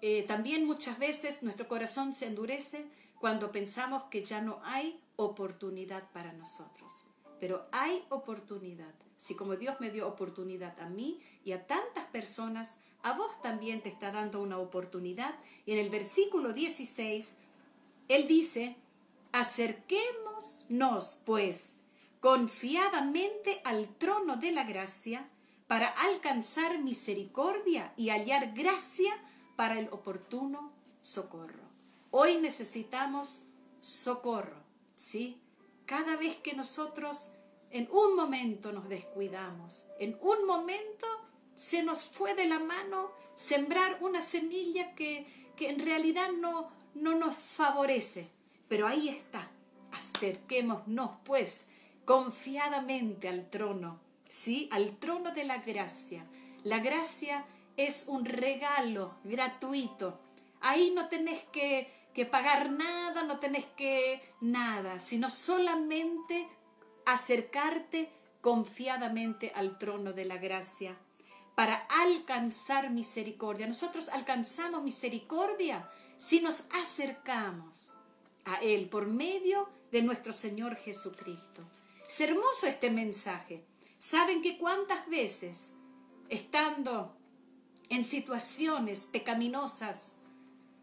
Eh, 0.02 0.24
también 0.24 0.66
muchas 0.66 0.98
veces 0.98 1.44
nuestro 1.44 1.68
corazón 1.68 2.14
se 2.14 2.28
endurece 2.28 2.86
cuando 3.20 3.52
pensamos 3.52 4.04
que 4.04 4.24
ya 4.24 4.42
no 4.42 4.60
hay 4.64 5.00
oportunidad 5.18 6.10
para 6.12 6.34
nosotros. 6.34 7.04
Pero 7.40 7.68
hay 7.72 8.04
oportunidad. 8.10 8.94
Si 9.18 9.36
como 9.36 9.56
Dios 9.56 9.80
me 9.80 9.92
dio 9.92 10.08
oportunidad 10.08 10.80
a 10.80 10.90
mí 10.90 11.20
y 11.46 11.52
a 11.52 11.68
tantas 11.68 12.06
personas, 12.06 12.78
a 13.04 13.14
vos 13.14 13.40
también 13.42 13.82
te 13.82 13.90
está 13.90 14.12
dando 14.12 14.42
una 14.42 14.58
oportunidad. 14.58 15.36
Y 15.66 15.74
en 15.74 15.78
el 15.78 15.90
versículo 15.90 16.54
16, 16.54 17.38
Él 18.12 18.28
dice, 18.28 18.76
acerquémonos 19.32 21.18
pues 21.24 21.76
confiadamente 22.20 23.62
al 23.64 23.88
trono 23.96 24.36
de 24.36 24.52
la 24.52 24.66
gracia 24.66 25.30
para 25.66 25.88
alcanzar 25.88 26.80
misericordia 26.80 27.94
y 27.96 28.10
hallar 28.10 28.54
gracia 28.54 29.14
para 29.56 29.80
el 29.80 29.88
oportuno 29.94 30.74
socorro. 31.02 31.64
Hoy 32.10 32.36
necesitamos 32.36 33.44
socorro, 33.80 34.62
¿sí? 34.98 35.42
Cada 35.86 36.18
vez 36.18 36.36
que 36.36 36.52
nosotros 36.52 37.30
en 37.70 37.88
un 37.94 38.18
momento 38.18 38.74
nos 38.74 38.90
descuidamos, 38.90 39.88
en 40.00 40.18
un 40.20 40.46
momento 40.46 41.08
se 41.56 41.82
nos 41.82 42.04
fue 42.04 42.36
de 42.36 42.50
la 42.50 42.60
mano 42.60 43.12
sembrar 43.36 44.00
una 44.02 44.20
semilla 44.20 44.96
que, 44.96 45.54
que 45.56 45.70
en 45.70 45.80
realidad 45.80 46.30
no, 46.38 46.81
no 46.94 47.16
nos 47.16 47.36
favorece. 47.36 48.30
Pero 48.68 48.88
ahí 48.88 49.10
está, 49.10 49.50
acerquémonos 49.92 51.12
pues 51.24 51.68
confiadamente 52.06 53.28
al 53.28 53.50
trono, 53.50 54.00
¿sí? 54.30 54.70
Al 54.72 54.98
trono 54.98 55.32
de 55.32 55.44
la 55.44 55.58
gracia. 55.58 56.26
La 56.64 56.80
gracia 56.80 57.46
es 57.78 58.06
un 58.08 58.26
regalo 58.26 59.16
gratuito. 59.24 60.20
Ahí 60.62 60.92
no 60.96 61.10
tenés 61.10 61.44
que 61.52 62.02
que 62.14 62.26
pagar 62.26 62.72
nada, 62.72 63.24
no 63.24 63.40
tenés 63.40 63.66
que 63.66 64.22
nada, 64.42 65.00
sino 65.00 65.30
solamente 65.30 66.48
acercarte 67.06 68.12
confiadamente 68.42 69.52
al 69.56 69.78
trono 69.78 70.14
de 70.14 70.26
la 70.26 70.38
gracia 70.38 70.98
para 71.56 71.76
alcanzar 72.04 72.90
misericordia. 72.90 73.68
Nosotros 73.68 74.10
alcanzamos 74.10 74.84
misericordia 74.84 75.90
si 76.22 76.40
nos 76.40 76.66
acercamos 76.82 77.94
a 78.46 78.58
Él 78.58 78.90
por 78.90 79.08
medio 79.08 79.70
de 79.92 80.04
nuestro 80.04 80.34
Señor 80.34 80.76
Jesucristo. 80.76 81.64
Es 82.08 82.22
hermoso 82.22 82.68
este 82.68 82.92
mensaje. 82.92 83.66
¿Saben 83.98 84.44
que 84.44 84.60
cuántas 84.60 85.08
veces, 85.08 85.72
estando 86.30 87.18
en 87.90 88.04
situaciones 88.04 89.06
pecaminosas, 89.06 90.18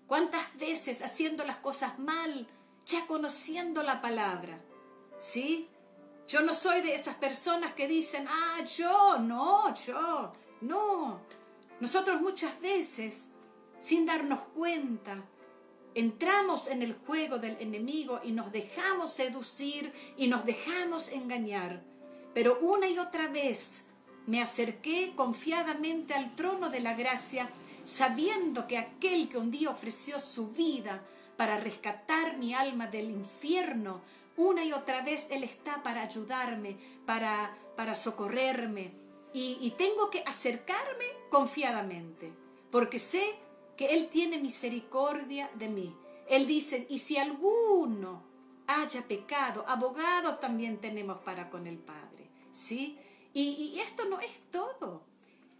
¿Cuántas 0.09 0.57
veces 0.57 1.02
haciendo 1.02 1.45
las 1.45 1.59
cosas 1.59 1.99
mal, 1.99 2.49
ya 2.87 3.07
conociendo 3.07 3.83
la 3.83 4.00
palabra? 4.00 4.59
¿Sí? 5.18 5.68
Yo 6.26 6.40
no 6.40 6.54
soy 6.54 6.80
de 6.80 6.95
esas 6.95 7.16
personas 7.16 7.75
que 7.75 7.87
dicen, 7.87 8.26
ah, 8.26 8.64
yo, 8.64 9.18
no, 9.18 9.75
yo, 9.75 10.33
no. 10.62 11.21
Nosotros 11.78 12.23
muchas 12.23 12.59
veces, 12.62 13.28
sin 13.80 14.06
darnos 14.06 14.40
cuenta, 14.54 15.25
entramos 15.94 16.68
en 16.68 16.82
el 16.82 16.94
juego 16.94 17.38
del 17.38 17.56
enemigo 17.61 18.20
y 18.23 18.32
nos 18.32 18.52
dejamos 18.52 19.12
seducir 19.12 19.92
y 20.16 20.28
nos 20.28 20.44
dejamos 20.44 21.11
engañar. 21.11 21.82
Pero 22.35 22.58
una 22.61 22.88
y 22.88 22.99
otra 22.99 23.28
vez 23.28 23.85
me 24.26 24.42
acerqué 24.42 25.12
confiadamente 25.16 26.14
al 26.14 26.35
trono 26.37 26.70
de 26.70 26.80
la 26.80 26.94
gracia 26.94 27.49
sabiendo 27.85 28.66
que 28.66 28.76
aquel 28.76 29.30
que 29.30 29.38
un 29.38 29.50
día 29.50 29.70
ofreció 29.70 30.20
su 30.20 30.50
vida 30.50 31.02
para 31.38 31.56
rescatar 31.56 32.37
mi 32.37 32.52
alma 32.52 32.87
del 32.87 33.11
infierno, 33.11 34.02
una 34.37 34.62
y 34.62 34.73
otra 34.73 35.00
vez 35.00 35.28
Él 35.30 35.42
está 35.42 35.82
para 35.82 36.02
ayudarme, 36.02 36.76
para, 37.06 37.56
para 37.76 37.94
socorrerme. 37.94 38.92
Y, 39.32 39.56
y 39.61 39.70
tengo 39.70 40.11
que 40.11 40.23
acercarme 40.26 41.06
confiadamente, 41.30 42.30
porque 42.70 42.99
sé 42.99 43.37
que 43.78 43.94
Él 43.94 44.08
tiene 44.08 44.38
misericordia 44.38 45.50
de 45.54 45.68
mí. 45.68 45.97
Él 46.28 46.47
dice, 46.49 46.87
y 46.90 46.99
si 46.99 47.16
alguno 47.16 48.25
haya 48.66 49.06
pecado, 49.06 49.64
abogado 49.66 50.37
también 50.38 50.78
tenemos 50.78 51.18
para 51.18 51.49
con 51.49 51.66
el 51.66 51.78
Padre. 51.78 52.28
¿Sí? 52.52 52.99
Y, 53.32 53.78
esto 53.78 54.04
no 54.06 54.18
es 54.18 54.40
todo. 54.50 55.04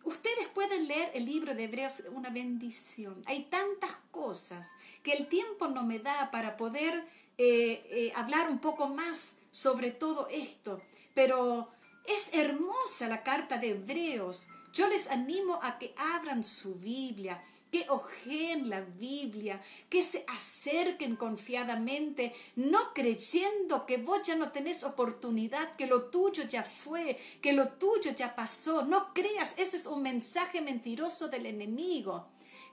Ustedes 0.03 0.49
pueden 0.49 0.89
leer 0.89 1.13
el 1.15 1.27
libro 1.27 1.55
de 1.55 1.65
Hebreos, 1.65 2.03
una 2.11 2.31
bendición. 2.31 3.23
Hay 3.27 3.45
tantas 3.45 3.93
cosas 4.11 4.73
que 5.05 5.13
el 5.13 5.29
tiempo 5.29 5.69
no 5.69 5.85
me 5.85 6.01
da 6.01 6.31
para 6.33 6.57
poder 6.57 7.07
eh, 7.39 7.87
eh, 7.91 8.13
hablar 8.17 8.51
un 8.51 8.59
poco 8.59 8.89
más 8.89 9.37
sobre 9.53 9.93
todo 9.93 10.27
esto. 10.29 10.83
Pero 11.15 11.69
es 12.05 12.35
hermosa 12.35 13.07
la 13.07 13.23
carta 13.23 13.59
de 13.59 13.71
Hebreos. 13.71 14.49
Yo 14.73 14.89
les 14.89 15.09
animo 15.09 15.61
a 15.63 15.79
que 15.79 15.95
abran 15.97 16.43
su 16.43 16.75
Biblia, 16.75 17.43
que 17.71 17.87
ojeen 17.89 18.71
la 18.71 18.81
Biblia, 18.81 19.63
que 19.89 20.03
se 20.03 20.25
acerquen 20.29 21.17
confiadamente, 21.17 22.35
no 22.57 22.79
creyendo 22.95 23.85
que 23.87 23.99
vos 23.99 24.23
ya 24.23 24.37
no 24.37 24.53
tenés 24.53 24.85
oportunidad, 24.85 25.77
que 25.77 25.87
lo 25.87 26.05
tuyo 26.05 26.45
ya 26.45 26.65
fue, 26.65 27.19
que 27.43 27.53
lo 27.53 27.71
tuyo 27.71 28.13
ya 28.13 28.35
pasó. 28.35 28.85
No 28.85 29.13
creas, 29.13 29.55
eso 29.59 29.77
es 29.77 29.87
un 29.87 30.03
mensaje 30.03 30.61
mentiroso 30.61 31.29
del 31.29 31.47
enemigo. 31.47 32.29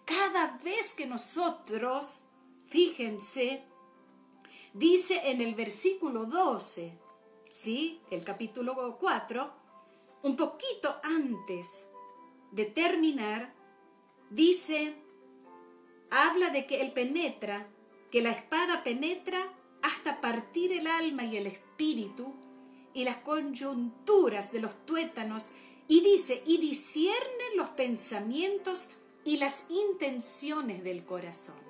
Cada 0.05 0.57
vez 0.63 0.93
que 0.93 1.07
nosotros, 1.07 2.21
fíjense, 2.67 3.63
dice 4.73 5.21
en 5.31 5.41
el 5.41 5.55
versículo 5.55 6.25
12, 6.25 6.97
¿sí? 7.49 8.01
El 8.11 8.23
capítulo 8.23 8.97
4, 8.99 9.53
un 10.23 10.35
poquito 10.35 10.99
antes 11.03 11.87
de 12.51 12.65
terminar, 12.65 13.54
dice, 14.29 14.95
habla 16.09 16.49
de 16.49 16.65
que 16.65 16.81
él 16.81 16.93
penetra, 16.93 17.67
que 18.11 18.21
la 18.21 18.31
espada 18.31 18.83
penetra 18.83 19.53
hasta 19.81 20.21
partir 20.21 20.71
el 20.71 20.87
alma 20.87 21.25
y 21.25 21.37
el 21.37 21.47
espíritu 21.47 22.33
y 22.93 23.03
las 23.03 23.17
coyunturas 23.17 24.51
de 24.51 24.59
los 24.59 24.85
tuétanos 24.85 25.51
y 25.87 26.01
dice, 26.01 26.41
y 26.45 26.57
discierne 26.57 27.55
los 27.55 27.69
pensamientos 27.69 28.89
y 29.23 29.37
las 29.37 29.65
intenciones 29.69 30.83
del 30.83 31.05
corazón. 31.05 31.63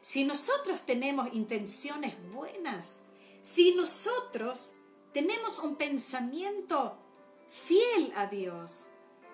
Si 0.00 0.24
nosotros 0.24 0.84
tenemos 0.84 1.32
intenciones 1.32 2.14
buenas, 2.32 3.04
Si 3.44 3.74
nosotros 3.74 4.72
tenemos 5.12 5.58
un 5.58 5.76
pensamiento 5.76 6.96
fiel 7.46 8.10
a 8.16 8.26
Dios, 8.26 8.86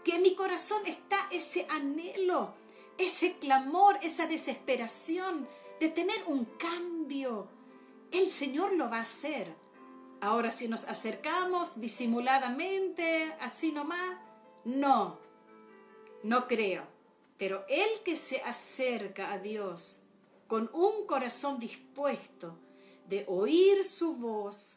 que 0.04 0.16
en 0.16 0.23
mi 0.23 0.35
corazón 0.35 0.83
está 0.87 1.28
ese 1.30 1.66
anhelo, 1.69 2.54
ese 2.99 3.38
clamor, 3.38 3.99
esa 4.02 4.26
desesperación 4.26 5.49
de 5.78 5.88
tener 5.88 6.23
un 6.26 6.45
cambio, 6.45 7.49
el 8.11 8.28
Señor 8.28 8.73
lo 8.73 8.90
va 8.90 8.99
a 8.99 9.02
hacer. 9.02 9.54
Ahora, 10.21 10.50
si 10.50 10.69
nos 10.69 10.85
acercamos 10.85 11.80
disimuladamente, 11.80 13.35
así 13.40 13.73
nomás, 13.73 14.19
no, 14.64 15.19
no 16.23 16.47
creo. 16.47 16.85
Pero 17.38 17.64
el 17.69 18.02
que 18.04 18.16
se 18.16 18.42
acerca 18.42 19.33
a 19.33 19.38
Dios 19.38 20.02
con 20.47 20.69
un 20.75 21.07
corazón 21.07 21.59
dispuesto 21.59 22.59
de 23.07 23.25
oír 23.28 23.83
su 23.85 24.16
voz 24.16 24.76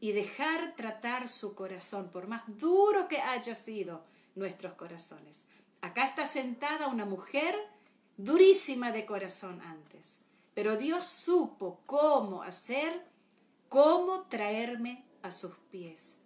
y 0.00 0.10
dejar 0.10 0.74
tratar 0.74 1.28
su 1.28 1.54
corazón, 1.54 2.10
por 2.10 2.26
más 2.26 2.42
duro 2.58 3.06
que 3.06 3.20
haya 3.20 3.54
sido 3.54 4.02
nuestros 4.34 4.74
corazones. 4.74 5.44
Acá 5.80 6.06
está 6.06 6.26
sentada 6.26 6.88
una 6.88 7.04
mujer 7.04 7.54
durísima 8.16 8.92
de 8.92 9.04
corazón 9.04 9.60
antes, 9.62 10.18
pero 10.54 10.76
Dios 10.76 11.04
supo 11.04 11.80
cómo 11.86 12.42
hacer, 12.42 13.04
cómo 13.68 14.22
traerme 14.28 15.04
a 15.22 15.30
sus 15.30 15.52
pies. 15.70 16.18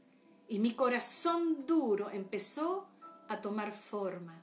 Y 0.49 0.59
mi 0.59 0.75
corazón 0.75 1.67
duro 1.67 2.11
empezó 2.11 2.89
a 3.29 3.41
tomar 3.41 3.73
forma. 3.73 4.43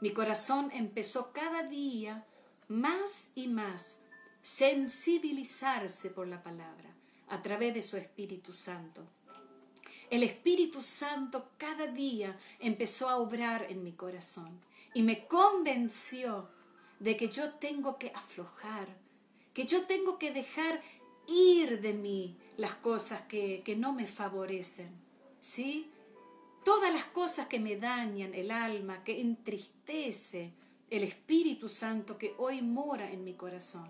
Mi 0.00 0.12
corazón 0.12 0.70
empezó 0.72 1.32
cada 1.32 1.62
día 1.62 2.26
más 2.68 3.32
y 3.34 3.48
más 3.48 4.00
sensibilizarse 4.42 6.10
por 6.10 6.26
la 6.26 6.42
palabra 6.42 6.94
a 7.28 7.42
través 7.42 7.74
de 7.74 7.82
su 7.82 7.96
Espíritu 7.96 8.52
Santo. 8.52 9.06
El 10.10 10.22
Espíritu 10.22 10.80
Santo 10.80 11.50
cada 11.58 11.86
día 11.86 12.38
empezó 12.58 13.08
a 13.08 13.18
obrar 13.18 13.66
en 13.68 13.82
mi 13.82 13.92
corazón 13.92 14.60
y 14.94 15.02
me 15.02 15.26
convenció 15.26 16.48
de 16.98 17.16
que 17.16 17.28
yo 17.28 17.52
tengo 17.54 17.98
que 17.98 18.10
aflojar, 18.14 18.88
que 19.52 19.66
yo 19.66 19.84
tengo 19.84 20.18
que 20.18 20.32
dejar 20.32 20.82
ir 21.26 21.80
de 21.80 21.92
mí 21.92 22.36
las 22.56 22.74
cosas 22.74 23.22
que, 23.22 23.62
que 23.64 23.76
no 23.76 23.92
me 23.92 24.06
favorecen, 24.06 24.90
¿sí? 25.40 25.90
Todas 26.64 26.92
las 26.92 27.04
cosas 27.04 27.46
que 27.46 27.60
me 27.60 27.76
dañan 27.76 28.34
el 28.34 28.50
alma, 28.50 29.04
que 29.04 29.20
entristece 29.20 30.52
el 30.90 31.04
Espíritu 31.04 31.68
Santo 31.68 32.16
que 32.16 32.34
hoy 32.38 32.62
mora 32.62 33.10
en 33.10 33.24
mi 33.24 33.34
corazón. 33.34 33.88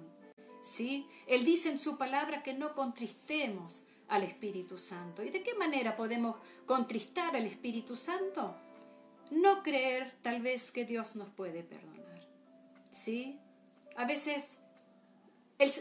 ¿Sí? 0.61 1.07
Él 1.27 1.45
dice 1.45 1.71
en 1.71 1.79
su 1.79 1.97
palabra 1.97 2.43
que 2.43 2.53
no 2.53 2.75
contristemos 2.75 3.85
al 4.09 4.25
Espíritu 4.25 4.79
Santo. 4.79 5.23
¿Y 5.23 5.31
de 5.31 5.43
qué 5.43 5.55
manera 5.55 5.97
podemos 5.97 6.37
contristar 6.67 7.37
al 7.37 7.47
Espíritu 7.47 7.97
Santo? 7.97 8.55
No 9.31 9.63
creer 9.63 10.17
tal 10.23 10.41
vez 10.41 10.71
que 10.71 10.85
Dios 10.85 11.17
nos 11.17 11.29
puede 11.29 11.63
perdonar. 11.63 12.27
¿Sí? 12.91 13.39
A 13.97 14.07
veces 14.07 14.61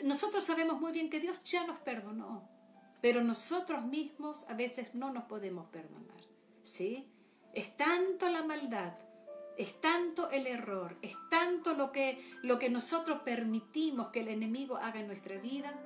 nosotros 0.04 0.44
sabemos 0.44 0.82
muy 0.82 0.92
bien 0.92 1.10
que 1.10 1.20
Dios 1.20 1.44
ya 1.44 1.66
nos 1.66 1.80
perdonó, 1.80 2.50
pero 3.02 3.24
nosotros 3.24 3.86
mismos 3.86 4.46
a 4.50 4.54
veces 4.54 4.94
no 4.94 5.14
nos 5.14 5.26
podemos 5.26 5.68
perdonar. 5.68 6.18
¿Sí? 6.64 7.08
Es 7.54 7.78
tanto 7.78 8.30
la 8.30 8.44
maldad, 8.44 8.94
es 9.58 9.80
tanto 9.80 10.30
el 10.32 10.48
error, 10.48 10.98
es 11.02 11.16
tanto 11.30 11.74
lo 11.74 11.92
que, 11.92 12.22
lo 12.42 12.60
que 12.60 12.70
nosotros 12.70 13.22
permitimos 13.22 14.10
que 14.10 14.20
el 14.20 14.28
enemigo 14.28 14.78
haga 14.78 15.00
en 15.00 15.08
nuestra 15.08 15.38
vida 15.38 15.80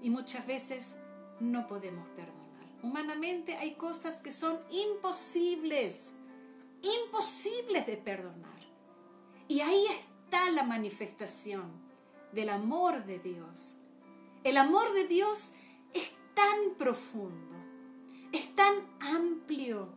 y 0.00 0.10
muchas 0.10 0.46
veces 0.46 0.98
no 1.42 1.66
podemos 1.66 2.06
perdonar. 2.10 2.42
Humanamente 2.82 3.56
hay 3.56 3.74
cosas 3.74 4.20
que 4.20 4.30
son 4.30 4.58
imposibles, 4.70 6.14
imposibles 6.82 7.86
de 7.86 7.96
perdonar. 7.96 8.60
Y 9.48 9.60
ahí 9.60 9.86
está 9.86 10.50
la 10.50 10.62
manifestación 10.62 11.70
del 12.32 12.48
amor 12.48 13.04
de 13.04 13.18
Dios. 13.18 13.76
El 14.44 14.56
amor 14.56 14.92
de 14.92 15.06
Dios 15.06 15.52
es 15.92 16.12
tan 16.34 16.74
profundo, 16.78 17.56
es 18.32 18.54
tan 18.54 18.74
amplio, 19.00 19.88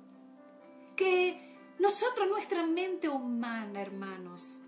que 0.95 1.58
nosotros, 1.79 2.27
nuestra 2.29 2.65
mente 2.65 3.10
humana, 3.10 3.81
hermanos, 3.81 4.60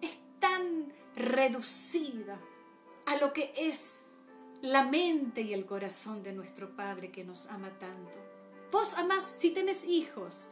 es 0.00 0.16
tan 0.38 0.92
reducida 1.16 2.38
a 3.06 3.16
lo 3.16 3.32
que 3.32 3.52
es 3.56 4.01
la 4.62 4.84
mente 4.84 5.42
y 5.42 5.52
el 5.52 5.66
corazón 5.66 6.22
de 6.22 6.32
nuestro 6.32 6.74
Padre 6.74 7.10
que 7.10 7.24
nos 7.24 7.46
ama 7.48 7.70
tanto. 7.78 8.16
Vos 8.70 8.94
amás, 8.94 9.36
si 9.38 9.50
tenés 9.50 9.84
hijos, 9.84 10.46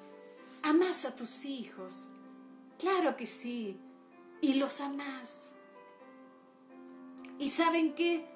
amás 0.63 1.05
a 1.05 1.15
tus 1.15 1.45
hijos. 1.45 2.09
Claro 2.79 3.17
que 3.17 3.25
sí. 3.25 3.79
Y 4.41 4.55
los 4.55 4.81
amás. 4.81 5.53
Y 7.39 7.49
saben 7.49 7.95
que 7.95 8.27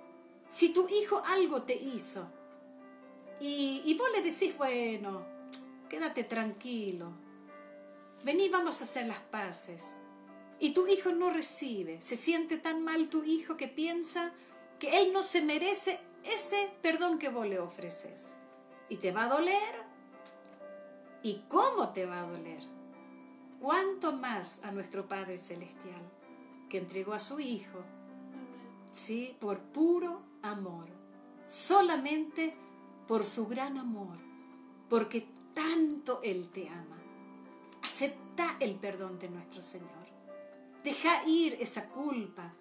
si 0.49 0.73
tu 0.73 0.89
hijo 0.89 1.23
algo 1.27 1.63
te 1.63 1.75
hizo 1.75 2.31
y, 3.41 3.83
y 3.85 3.95
vos 3.95 4.09
le 4.15 4.23
decís, 4.23 4.57
bueno, 4.57 5.27
quédate 5.89 6.25
tranquilo, 6.25 7.13
vení, 8.25 8.49
vamos 8.49 8.81
a 8.81 8.85
hacer 8.85 9.07
las 9.07 9.21
paces. 9.21 9.97
Y 10.61 10.73
tu 10.73 10.87
hijo 10.87 11.11
no 11.13 11.31
recibe, 11.31 12.01
se 12.01 12.17
siente 12.17 12.59
tan 12.59 12.83
mal 12.85 13.09
tu 13.09 13.25
hijo 13.25 13.57
que 13.57 13.67
piensa 13.67 14.33
que 14.79 15.01
Él 15.01 15.13
no 15.13 15.23
se 15.23 15.43
merece 15.43 16.01
ese 16.25 16.73
perdón 16.83 17.19
que 17.19 17.29
vos 17.29 17.47
le 17.47 17.59
ofreces. 17.59 18.33
Y 18.89 18.97
te 18.97 19.13
va 19.13 19.25
a 19.25 19.29
doler. 19.29 19.85
¿Y 21.23 21.45
cómo 21.49 21.91
te 21.91 22.07
va 22.07 22.21
a 22.21 22.27
doler? 22.27 22.63
¿Cuánto 23.61 24.13
más 24.13 24.63
a 24.63 24.73
nuestro 24.73 25.09
Padre 25.09 25.39
Celestial 25.39 26.03
que 26.69 26.79
entregó 26.79 27.15
a 27.15 27.19
su 27.19 27.41
Hijo? 27.41 27.79
Sí, 28.93 29.37
por 29.41 29.59
puro 29.61 30.23
amor. 30.43 30.87
Solamente 31.47 32.55
por 33.09 33.25
su 33.25 33.47
gran 33.47 33.79
amor. 33.79 34.19
Porque 34.89 35.27
tanto 35.55 36.21
Él 36.23 36.51
te 36.51 36.69
ama. 36.69 36.99
Acepta 37.83 38.57
el 38.61 38.75
perdón 38.77 39.19
de 39.19 39.31
nuestro 39.31 39.61
Señor. 39.61 40.05
Deja 40.83 41.27
ir 41.27 41.57
esa 41.61 41.89
culpa. 41.89 42.53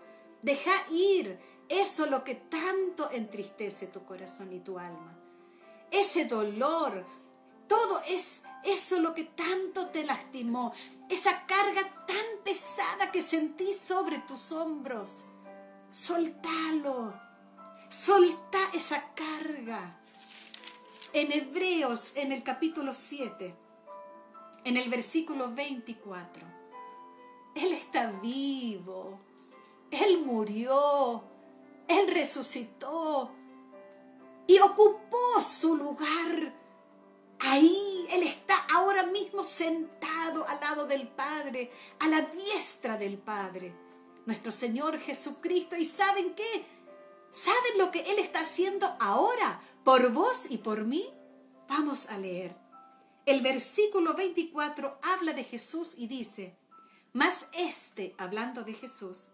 Deja 0.42 0.72
ir 0.90 1.38
eso 1.80 2.06
lo 2.06 2.24
que 2.24 2.36
tanto 2.36 3.10
entristece 3.12 3.88
tu 3.88 4.04
corazón 4.06 4.54
y 4.54 4.60
tu 4.60 4.78
alma. 4.80 5.18
Ese 5.92 6.26
dolor, 6.26 7.06
todo 7.68 8.02
es 8.08 8.42
eso 8.64 9.00
lo 9.00 9.14
que 9.14 9.26
tanto 9.26 9.90
te 9.90 10.06
lastimó, 10.06 10.74
esa 11.10 11.46
carga 11.46 12.06
tan 12.08 12.44
pesada 12.44 13.12
que 13.12 13.22
sentís 13.22 13.78
sobre 13.78 14.20
tus 14.20 14.52
hombros. 14.52 15.26
Soltalo, 15.92 17.14
solta 17.90 18.60
esa 18.74 19.14
carga. 19.14 20.00
En 21.12 21.32
Hebreos, 21.32 22.14
en 22.16 22.32
el 22.32 22.42
capítulo 22.42 22.94
7, 22.94 23.54
en 24.64 24.78
el 24.78 24.90
versículo 24.90 25.54
24, 25.54 26.44
Él 27.56 27.74
está 27.74 28.08
vivo, 28.12 29.20
Él 29.92 30.26
murió, 30.26 31.33
él 31.88 32.08
resucitó 32.14 33.32
y 34.48 34.60
ocupó 34.60 35.42
su 35.42 35.76
lugar. 35.76 36.54
Ahí 37.40 38.08
Él 38.12 38.24
está 38.24 38.56
ahora 38.74 39.04
mismo 39.08 39.44
sentado 39.44 40.48
al 40.48 40.60
lado 40.60 40.86
del 40.86 41.08
Padre, 41.08 41.72
a 42.00 42.08
la 42.08 42.22
diestra 42.22 42.98
del 42.98 43.18
Padre, 43.18 43.74
nuestro 44.26 44.52
Señor 44.52 45.00
Jesucristo. 45.00 45.76
¿Y 45.76 45.86
saben 45.86 46.36
qué? 46.36 46.66
¿Saben 47.32 47.78
lo 47.78 47.92
que 47.92 48.02
Él 48.02 48.20
está 48.20 48.42
haciendo 48.42 48.96
ahora 49.00 49.62
por 49.84 50.12
vos 50.12 50.46
y 50.50 50.58
por 50.58 50.86
mí? 50.86 51.10
Vamos 51.68 52.10
a 52.10 52.18
leer. 52.18 52.56
El 53.26 53.42
versículo 53.42 54.14
24 54.14 55.00
habla 55.02 55.34
de 55.34 55.44
Jesús 55.44 55.96
y 55.98 56.08
dice, 56.08 56.58
mas 57.14 57.48
este, 57.54 58.16
hablando 58.18 58.64
de 58.64 58.74
Jesús, 58.74 59.33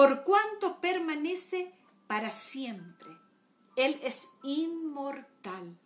por 0.00 0.24
cuanto 0.24 0.80
permanece 0.80 1.74
para 2.06 2.30
siempre. 2.30 3.10
Él 3.76 4.00
es 4.02 4.30
inmortal. 4.42 5.78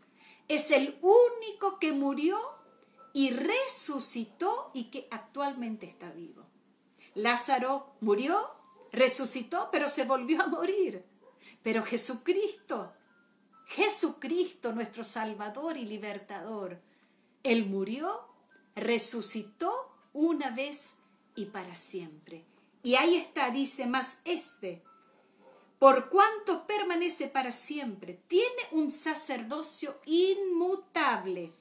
Es 0.47 0.71
el 0.71 1.01
único 1.03 1.81
que 1.81 1.91
murió 1.91 2.39
y 3.13 3.31
resucitó 3.31 4.71
y 4.73 4.85
que 4.85 5.09
actualmente 5.11 5.87
está 5.87 6.13
vivo. 6.13 6.47
Lázaro 7.15 7.97
murió, 8.03 8.53
resucitó, 8.93 9.69
pero 9.73 9.89
se 9.89 10.05
volvió 10.05 10.43
a 10.43 10.47
morir. 10.47 11.05
Pero 11.65 11.83
Jesucristo, 11.83 12.93
Jesucristo, 13.67 14.73
nuestro 14.73 15.03
Salvador 15.03 15.77
y 15.77 15.87
Libertador, 15.87 16.81
Él 17.43 17.67
murió, 17.67 18.29
resucitó 18.77 19.73
una 20.13 20.51
vez 20.51 20.99
y 21.35 21.47
para 21.47 21.75
siempre. 21.75 22.45
Y 22.85 22.97
ahí 22.97 23.17
está, 23.17 23.49
dice, 23.51 23.87
más 23.87 24.21
este, 24.27 24.83
por 25.79 26.11
cuanto 26.11 26.67
permanece 26.67 27.29
para 27.29 27.51
siempre, 27.51 28.21
tiene 28.29 28.63
un 28.73 28.93
sacerdocio 28.93 29.99
inmutable, 30.05 31.55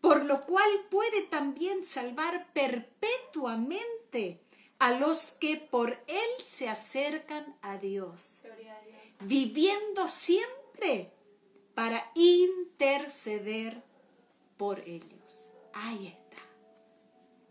por 0.00 0.24
lo 0.24 0.40
cual 0.40 0.68
puede 0.90 1.22
también 1.22 1.84
salvar 1.84 2.52
perpetuamente 2.52 4.40
a 4.80 4.90
los 4.90 5.30
que 5.30 5.58
por 5.58 5.92
él 6.08 6.44
se 6.44 6.68
acercan 6.68 7.56
a 7.62 7.78
Dios, 7.78 8.42
viviendo 9.20 10.08
siempre 10.08 11.12
para 11.76 12.10
interceder 12.16 13.80
por 14.56 14.80
ellos. 14.80 15.50
Ahí 15.72 16.08
está. 16.08 16.42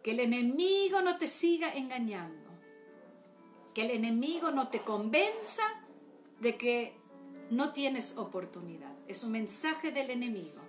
Que 0.04 0.12
el 0.12 0.20
enemigo 0.20 1.02
no 1.02 1.18
te 1.18 1.30
siga 1.30 1.74
engañando. 1.74 2.47
Que 3.78 3.84
el 3.84 3.92
enemigo 3.92 4.50
no 4.50 4.70
te 4.70 4.82
convenza 4.82 5.62
de 6.40 6.58
que 6.58 6.96
no 7.52 7.74
tienes 7.74 8.18
oportunidad. 8.18 8.92
Es 9.08 9.24
un 9.24 9.34
mensaje 9.34 9.92
del 9.92 10.10
enemigo. 10.10 10.64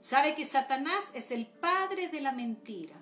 Sabe 0.00 0.34
que 0.34 0.46
Satanás 0.46 1.10
es 1.12 1.30
el 1.30 1.46
padre 1.46 2.08
de 2.08 2.22
la 2.22 2.32
mentira. 2.32 2.96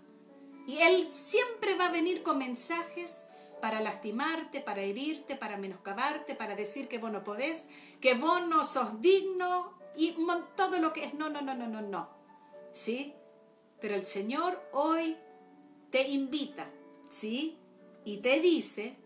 Y 0.67 0.79
él 0.79 1.07
siempre 1.13 1.77
va 1.77 1.87
a 1.87 1.93
venir 1.93 2.25
con 2.25 2.39
mensajes 2.39 3.25
para 3.61 3.81
lastimarte, 3.81 4.61
para 4.61 4.81
herirte, 4.81 5.37
para 5.37 5.57
menoscabarte, 5.59 6.35
para 6.35 6.57
decir 6.57 6.89
que 6.89 6.99
vos 6.99 7.13
no 7.13 7.23
podés, 7.23 7.69
que 8.01 8.15
vos 8.15 8.45
no 8.49 8.65
sos 8.65 9.01
digno 9.01 9.79
y 9.95 10.17
todo 10.57 10.81
lo 10.81 10.93
que 10.93 11.05
es 11.05 11.15
no, 11.15 11.31
no, 11.31 11.41
no, 11.41 11.55
no, 11.55 11.69
no, 11.69 11.83
no. 11.83 12.09
¿Sí? 12.73 13.15
Pero 13.81 13.95
el 13.95 14.05
Señor 14.05 14.61
hoy 14.73 15.17
te 15.93 16.09
invita, 16.09 16.69
¿sí? 17.09 17.57
Y 18.05 18.17
te 18.17 18.41
dice 18.41 19.06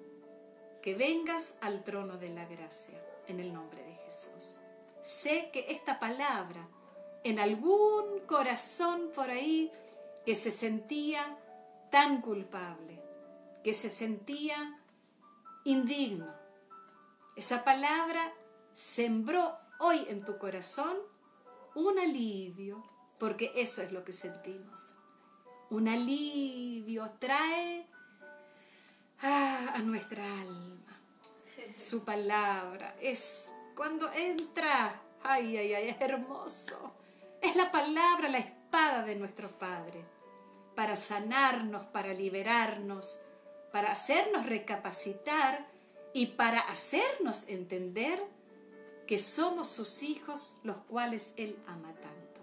que 0.82 0.94
vengas 0.94 1.56
al 1.60 1.82
trono 1.84 2.16
de 2.16 2.30
la 2.30 2.46
gracia 2.46 3.00
en 3.26 3.40
el 3.40 3.52
nombre 3.52 3.82
de 3.82 3.94
Jesús. 3.94 4.56
Sé 5.02 5.50
que 5.52 5.66
esta 5.68 5.98
palabra 6.00 6.66
en 7.24 7.38
algún 7.38 8.20
corazón 8.26 9.10
por 9.14 9.30
ahí 9.30 9.70
que 10.24 10.34
se 10.34 10.50
sentía 10.50 11.38
tan 11.90 12.20
culpable, 12.20 13.02
que 13.62 13.74
se 13.74 13.90
sentía 13.90 14.80
indigno, 15.64 16.40
esa 17.36 17.64
palabra 17.64 18.34
sembró 18.74 19.56
hoy 19.78 20.04
en 20.08 20.24
tu 20.24 20.36
corazón 20.36 20.96
un 21.74 21.98
alivio, 21.98 22.84
porque 23.18 23.52
eso 23.54 23.82
es 23.82 23.92
lo 23.92 24.04
que 24.04 24.12
sentimos. 24.12 24.94
Un 25.70 25.88
alivio 25.88 27.10
trae 27.18 27.86
a 29.22 29.78
nuestra 29.82 30.24
alma 30.24 30.80
su 31.80 32.04
palabra. 32.04 32.96
Es 33.00 33.50
cuando 33.74 34.12
entra, 34.12 35.00
ay, 35.22 35.56
ay, 35.56 35.74
ay, 35.74 35.88
es 35.88 36.00
hermoso. 36.00 36.92
Es 37.40 37.56
la 37.56 37.72
palabra, 37.72 38.28
la 38.28 38.38
espada 38.38 39.02
de 39.02 39.16
nuestro 39.16 39.50
Padre, 39.58 40.04
para 40.74 40.96
sanarnos, 40.96 41.86
para 41.86 42.12
liberarnos, 42.12 43.18
para 43.72 43.92
hacernos 43.92 44.46
recapacitar 44.46 45.66
y 46.12 46.26
para 46.26 46.60
hacernos 46.60 47.48
entender 47.48 48.22
que 49.06 49.18
somos 49.18 49.68
sus 49.68 50.02
hijos, 50.02 50.58
los 50.62 50.76
cuales 50.88 51.34
Él 51.36 51.56
ama 51.66 51.92
tanto. 51.94 52.40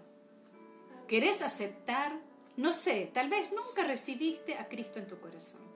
¿Querés 1.06 1.42
aceptar? 1.42 2.12
No 2.56 2.72
sé, 2.72 3.08
tal 3.14 3.30
vez 3.30 3.52
nunca 3.52 3.84
recibiste 3.84 4.58
a 4.58 4.68
Cristo 4.68 4.98
en 4.98 5.06
tu 5.06 5.18
corazón. 5.20 5.67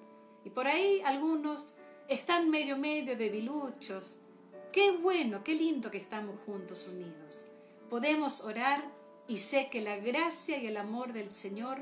Y 0.45 0.51
por 0.51 0.67
ahí 0.67 1.03
algunos 1.05 1.73
están 2.09 2.51
medio 2.51 2.77
medio 2.77 3.05
de 3.05 3.17
debiluchos. 3.17 4.17
Qué 4.73 4.93
bueno, 4.93 5.45
qué 5.45 5.55
lindo 5.55 5.91
que 5.91 5.99
estamos 5.99 6.37
juntos 6.47 6.89
unidos. 6.89 7.47
Podemos 7.91 8.43
orar 8.43 8.83
y 9.29 9.37
sé 9.37 9.69
que 9.71 9.81
la 9.81 9.97
gracia 9.97 10.59
y 10.59 10.67
el 10.67 10.77
amor 10.77 11.13
del 11.13 11.31
Señor 11.31 11.79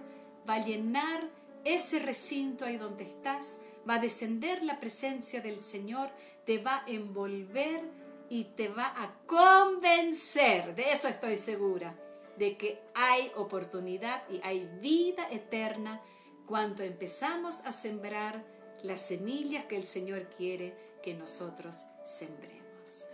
va 0.49 0.55
a 0.55 0.65
llenar 0.65 1.29
ese 1.65 1.99
recinto 1.99 2.65
ahí 2.65 2.77
donde 2.77 3.05
estás, 3.05 3.61
va 3.89 3.95
a 3.95 3.99
descender 4.01 4.63
la 4.63 4.81
presencia 4.81 5.41
del 5.41 5.61
Señor, 5.61 6.11
te 6.45 6.59
va 6.59 6.79
a 6.79 6.85
envolver 6.87 7.83
y 8.29 8.45
te 8.45 8.69
va 8.69 8.87
a 8.87 9.13
convencer, 9.27 10.75
de 10.75 10.93
eso 10.93 11.09
estoy 11.09 11.37
segura, 11.37 11.95
de 12.39 12.57
que 12.57 12.81
hay 12.95 13.31
oportunidad 13.37 14.23
y 14.31 14.41
hay 14.43 14.69
vida 14.81 15.29
eterna 15.31 16.01
cuando 16.51 16.83
empezamos 16.83 17.65
a 17.65 17.71
sembrar 17.71 18.43
las 18.83 19.01
semillas 19.03 19.67
que 19.67 19.77
el 19.77 19.87
Señor 19.87 20.29
quiere 20.37 20.75
que 21.01 21.15
nosotros 21.15 21.77
sembremos. 22.05 23.05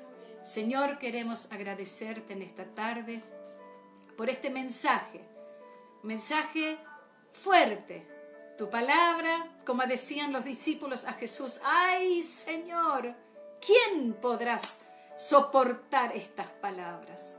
Señor, 0.43 0.99
queremos 0.99 1.53
agradecerte 1.53 2.33
en 2.33 2.41
esta 2.41 2.65
tarde 2.65 3.23
por 4.17 4.31
este 4.31 4.49
mensaje, 4.49 5.21
mensaje 6.03 6.79
fuerte. 7.31 8.07
Tu 8.57 8.71
palabra, 8.71 9.55
como 9.67 9.87
decían 9.87 10.33
los 10.33 10.45
discípulos 10.45 11.05
a 11.05 11.13
Jesús, 11.13 11.61
ay 11.63 12.23
Señor, 12.23 13.15
¿quién 13.61 14.15
podrás 14.15 14.81
soportar 15.15 16.17
estas 16.17 16.49
palabras? 16.63 17.37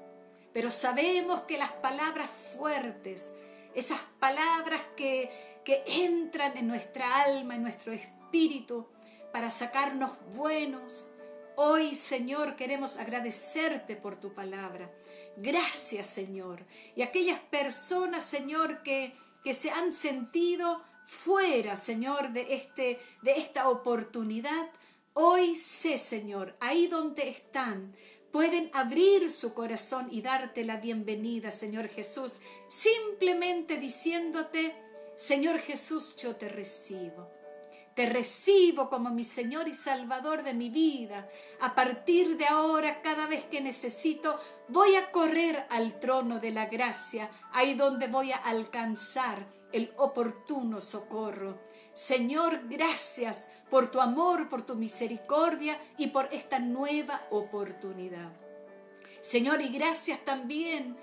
Pero 0.54 0.70
sabemos 0.70 1.42
que 1.42 1.58
las 1.58 1.72
palabras 1.72 2.30
fuertes, 2.30 3.34
esas 3.74 4.00
palabras 4.20 4.82
que, 4.96 5.47
que 5.68 5.84
entran 5.86 6.56
en 6.56 6.66
nuestra 6.66 7.24
alma, 7.24 7.56
en 7.56 7.64
nuestro 7.64 7.92
espíritu, 7.92 8.88
para 9.34 9.52
sacarnos 9.52 10.12
buenos. 10.34 11.10
Hoy, 11.58 11.94
Señor, 11.94 12.56
queremos 12.56 12.96
agradecerte 12.96 13.98
por 13.98 14.18
tu 14.18 14.34
palabra. 14.34 14.90
Gracias, 15.36 16.08
Señor. 16.08 16.66
Y 16.96 17.02
aquellas 17.02 17.42
personas, 17.42 18.24
Señor, 18.24 18.82
que, 18.82 19.14
que 19.44 19.54
se 19.54 19.70
han 19.70 19.92
sentido 19.92 20.82
fuera, 21.04 21.76
Señor, 21.76 22.32
de, 22.32 22.54
este, 22.56 23.02
de 23.22 23.32
esta 23.34 23.68
oportunidad, 23.68 24.70
hoy 25.12 25.58
sé, 25.58 25.98
Señor, 25.98 26.56
ahí 26.62 26.88
donde 26.88 27.28
están, 27.28 27.94
pueden 28.32 28.70
abrir 28.72 29.30
su 29.30 29.54
corazón 29.54 30.08
y 30.12 30.22
darte 30.22 30.64
la 30.64 30.78
bienvenida, 30.78 31.52
Señor 31.52 31.90
Jesús, 31.90 32.40
simplemente 32.70 33.78
diciéndote, 33.78 34.87
Señor 35.18 35.58
Jesús, 35.58 36.16
yo 36.16 36.36
te 36.36 36.48
recibo. 36.48 37.28
Te 37.96 38.06
recibo 38.06 38.88
como 38.88 39.10
mi 39.10 39.24
Señor 39.24 39.68
y 39.68 39.74
Salvador 39.74 40.44
de 40.44 40.54
mi 40.54 40.70
vida. 40.70 41.28
A 41.60 41.74
partir 41.74 42.38
de 42.38 42.46
ahora, 42.46 43.02
cada 43.02 43.26
vez 43.26 43.44
que 43.46 43.60
necesito, 43.60 44.40
voy 44.68 44.96
a 44.96 45.10
correr 45.10 45.66
al 45.72 46.00
trono 46.00 46.40
de 46.40 46.52
la 46.52 46.68
gracia, 46.68 47.32
ahí 47.52 47.74
donde 47.74 48.06
voy 48.08 48.32
a 48.32 48.38
alcanzar 48.38 49.48
el 49.72 49.92
oportuno 49.98 50.80
socorro. 50.80 51.58
Señor, 51.96 52.68
gracias 52.70 53.48
por 53.72 53.90
tu 53.90 54.00
amor, 54.00 54.50
por 54.50 54.62
tu 54.62 54.76
misericordia 54.76 55.82
y 55.98 56.08
por 56.08 56.32
esta 56.32 56.60
nueva 56.60 57.26
oportunidad. 57.32 58.32
Señor, 59.22 59.62
y 59.62 59.70
gracias 59.70 60.24
también 60.24 60.96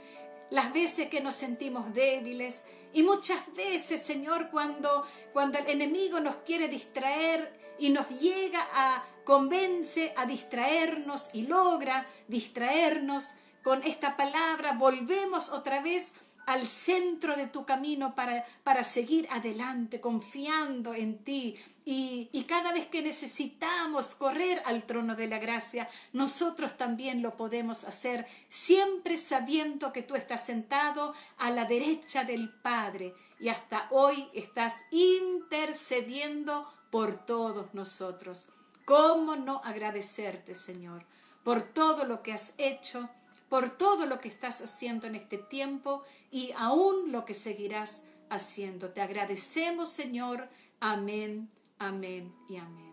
las 0.50 0.72
veces 0.72 1.08
que 1.08 1.20
nos 1.20 1.34
sentimos 1.34 1.92
débiles, 1.92 2.64
y 2.94 3.02
muchas 3.02 3.52
veces, 3.54 4.00
Señor, 4.00 4.50
cuando, 4.50 5.04
cuando 5.32 5.58
el 5.58 5.68
enemigo 5.68 6.20
nos 6.20 6.36
quiere 6.36 6.68
distraer 6.68 7.52
y 7.76 7.90
nos 7.90 8.08
llega 8.08 8.66
a 8.72 9.04
convence 9.24 10.14
a 10.16 10.26
distraernos 10.26 11.30
y 11.32 11.42
logra 11.42 12.06
distraernos 12.28 13.34
con 13.64 13.82
esta 13.82 14.16
palabra, 14.16 14.74
volvemos 14.78 15.48
otra 15.48 15.80
vez 15.80 16.14
al 16.46 16.66
centro 16.66 17.36
de 17.36 17.46
tu 17.46 17.64
camino 17.64 18.14
para, 18.14 18.44
para 18.62 18.84
seguir 18.84 19.28
adelante, 19.30 20.00
confiando 20.00 20.94
en 20.94 21.18
ti. 21.18 21.56
Y, 21.84 22.28
y, 22.32 22.44
cada 22.44 22.72
vez 22.72 22.86
que 22.86 23.02
necesitamos 23.02 24.14
correr 24.14 24.62
al 24.64 24.84
trono 24.84 25.14
de 25.14 25.26
la 25.26 25.38
gracia, 25.38 25.88
nosotros 26.12 26.76
también 26.78 27.20
lo 27.20 27.36
podemos 27.36 27.84
hacer, 27.84 28.26
siempre 28.48 29.16
sabiendo 29.18 29.92
que 29.92 30.02
tú 30.02 30.14
estás 30.14 30.46
sentado 30.46 31.14
a 31.36 31.50
la 31.50 31.66
derecha 31.66 32.24
del 32.24 32.48
Padre 32.48 33.14
y 33.38 33.50
hasta 33.50 33.88
hoy 33.90 34.28
estás 34.32 34.86
intercediendo 34.90 36.72
por 36.90 37.26
todos 37.26 37.74
nosotros. 37.74 38.46
¿Cómo 38.86 39.36
no 39.36 39.60
agradecerte, 39.64 40.54
Señor, 40.54 41.04
por 41.42 41.62
todo 41.62 42.04
lo 42.04 42.22
que 42.22 42.32
has 42.32 42.54
hecho? 42.56 43.10
por 43.54 43.70
todo 43.70 44.06
lo 44.06 44.20
que 44.20 44.26
estás 44.26 44.60
haciendo 44.62 45.06
en 45.06 45.14
este 45.14 45.38
tiempo 45.38 46.02
y 46.34 46.50
aún 46.56 47.12
lo 47.12 47.24
que 47.24 47.32
seguirás 47.32 48.02
haciendo. 48.28 48.90
Te 48.90 49.00
agradecemos, 49.00 49.90
Señor. 49.90 50.48
Amén, 50.80 51.48
amén 51.78 52.34
y 52.48 52.56
amén. 52.56 52.92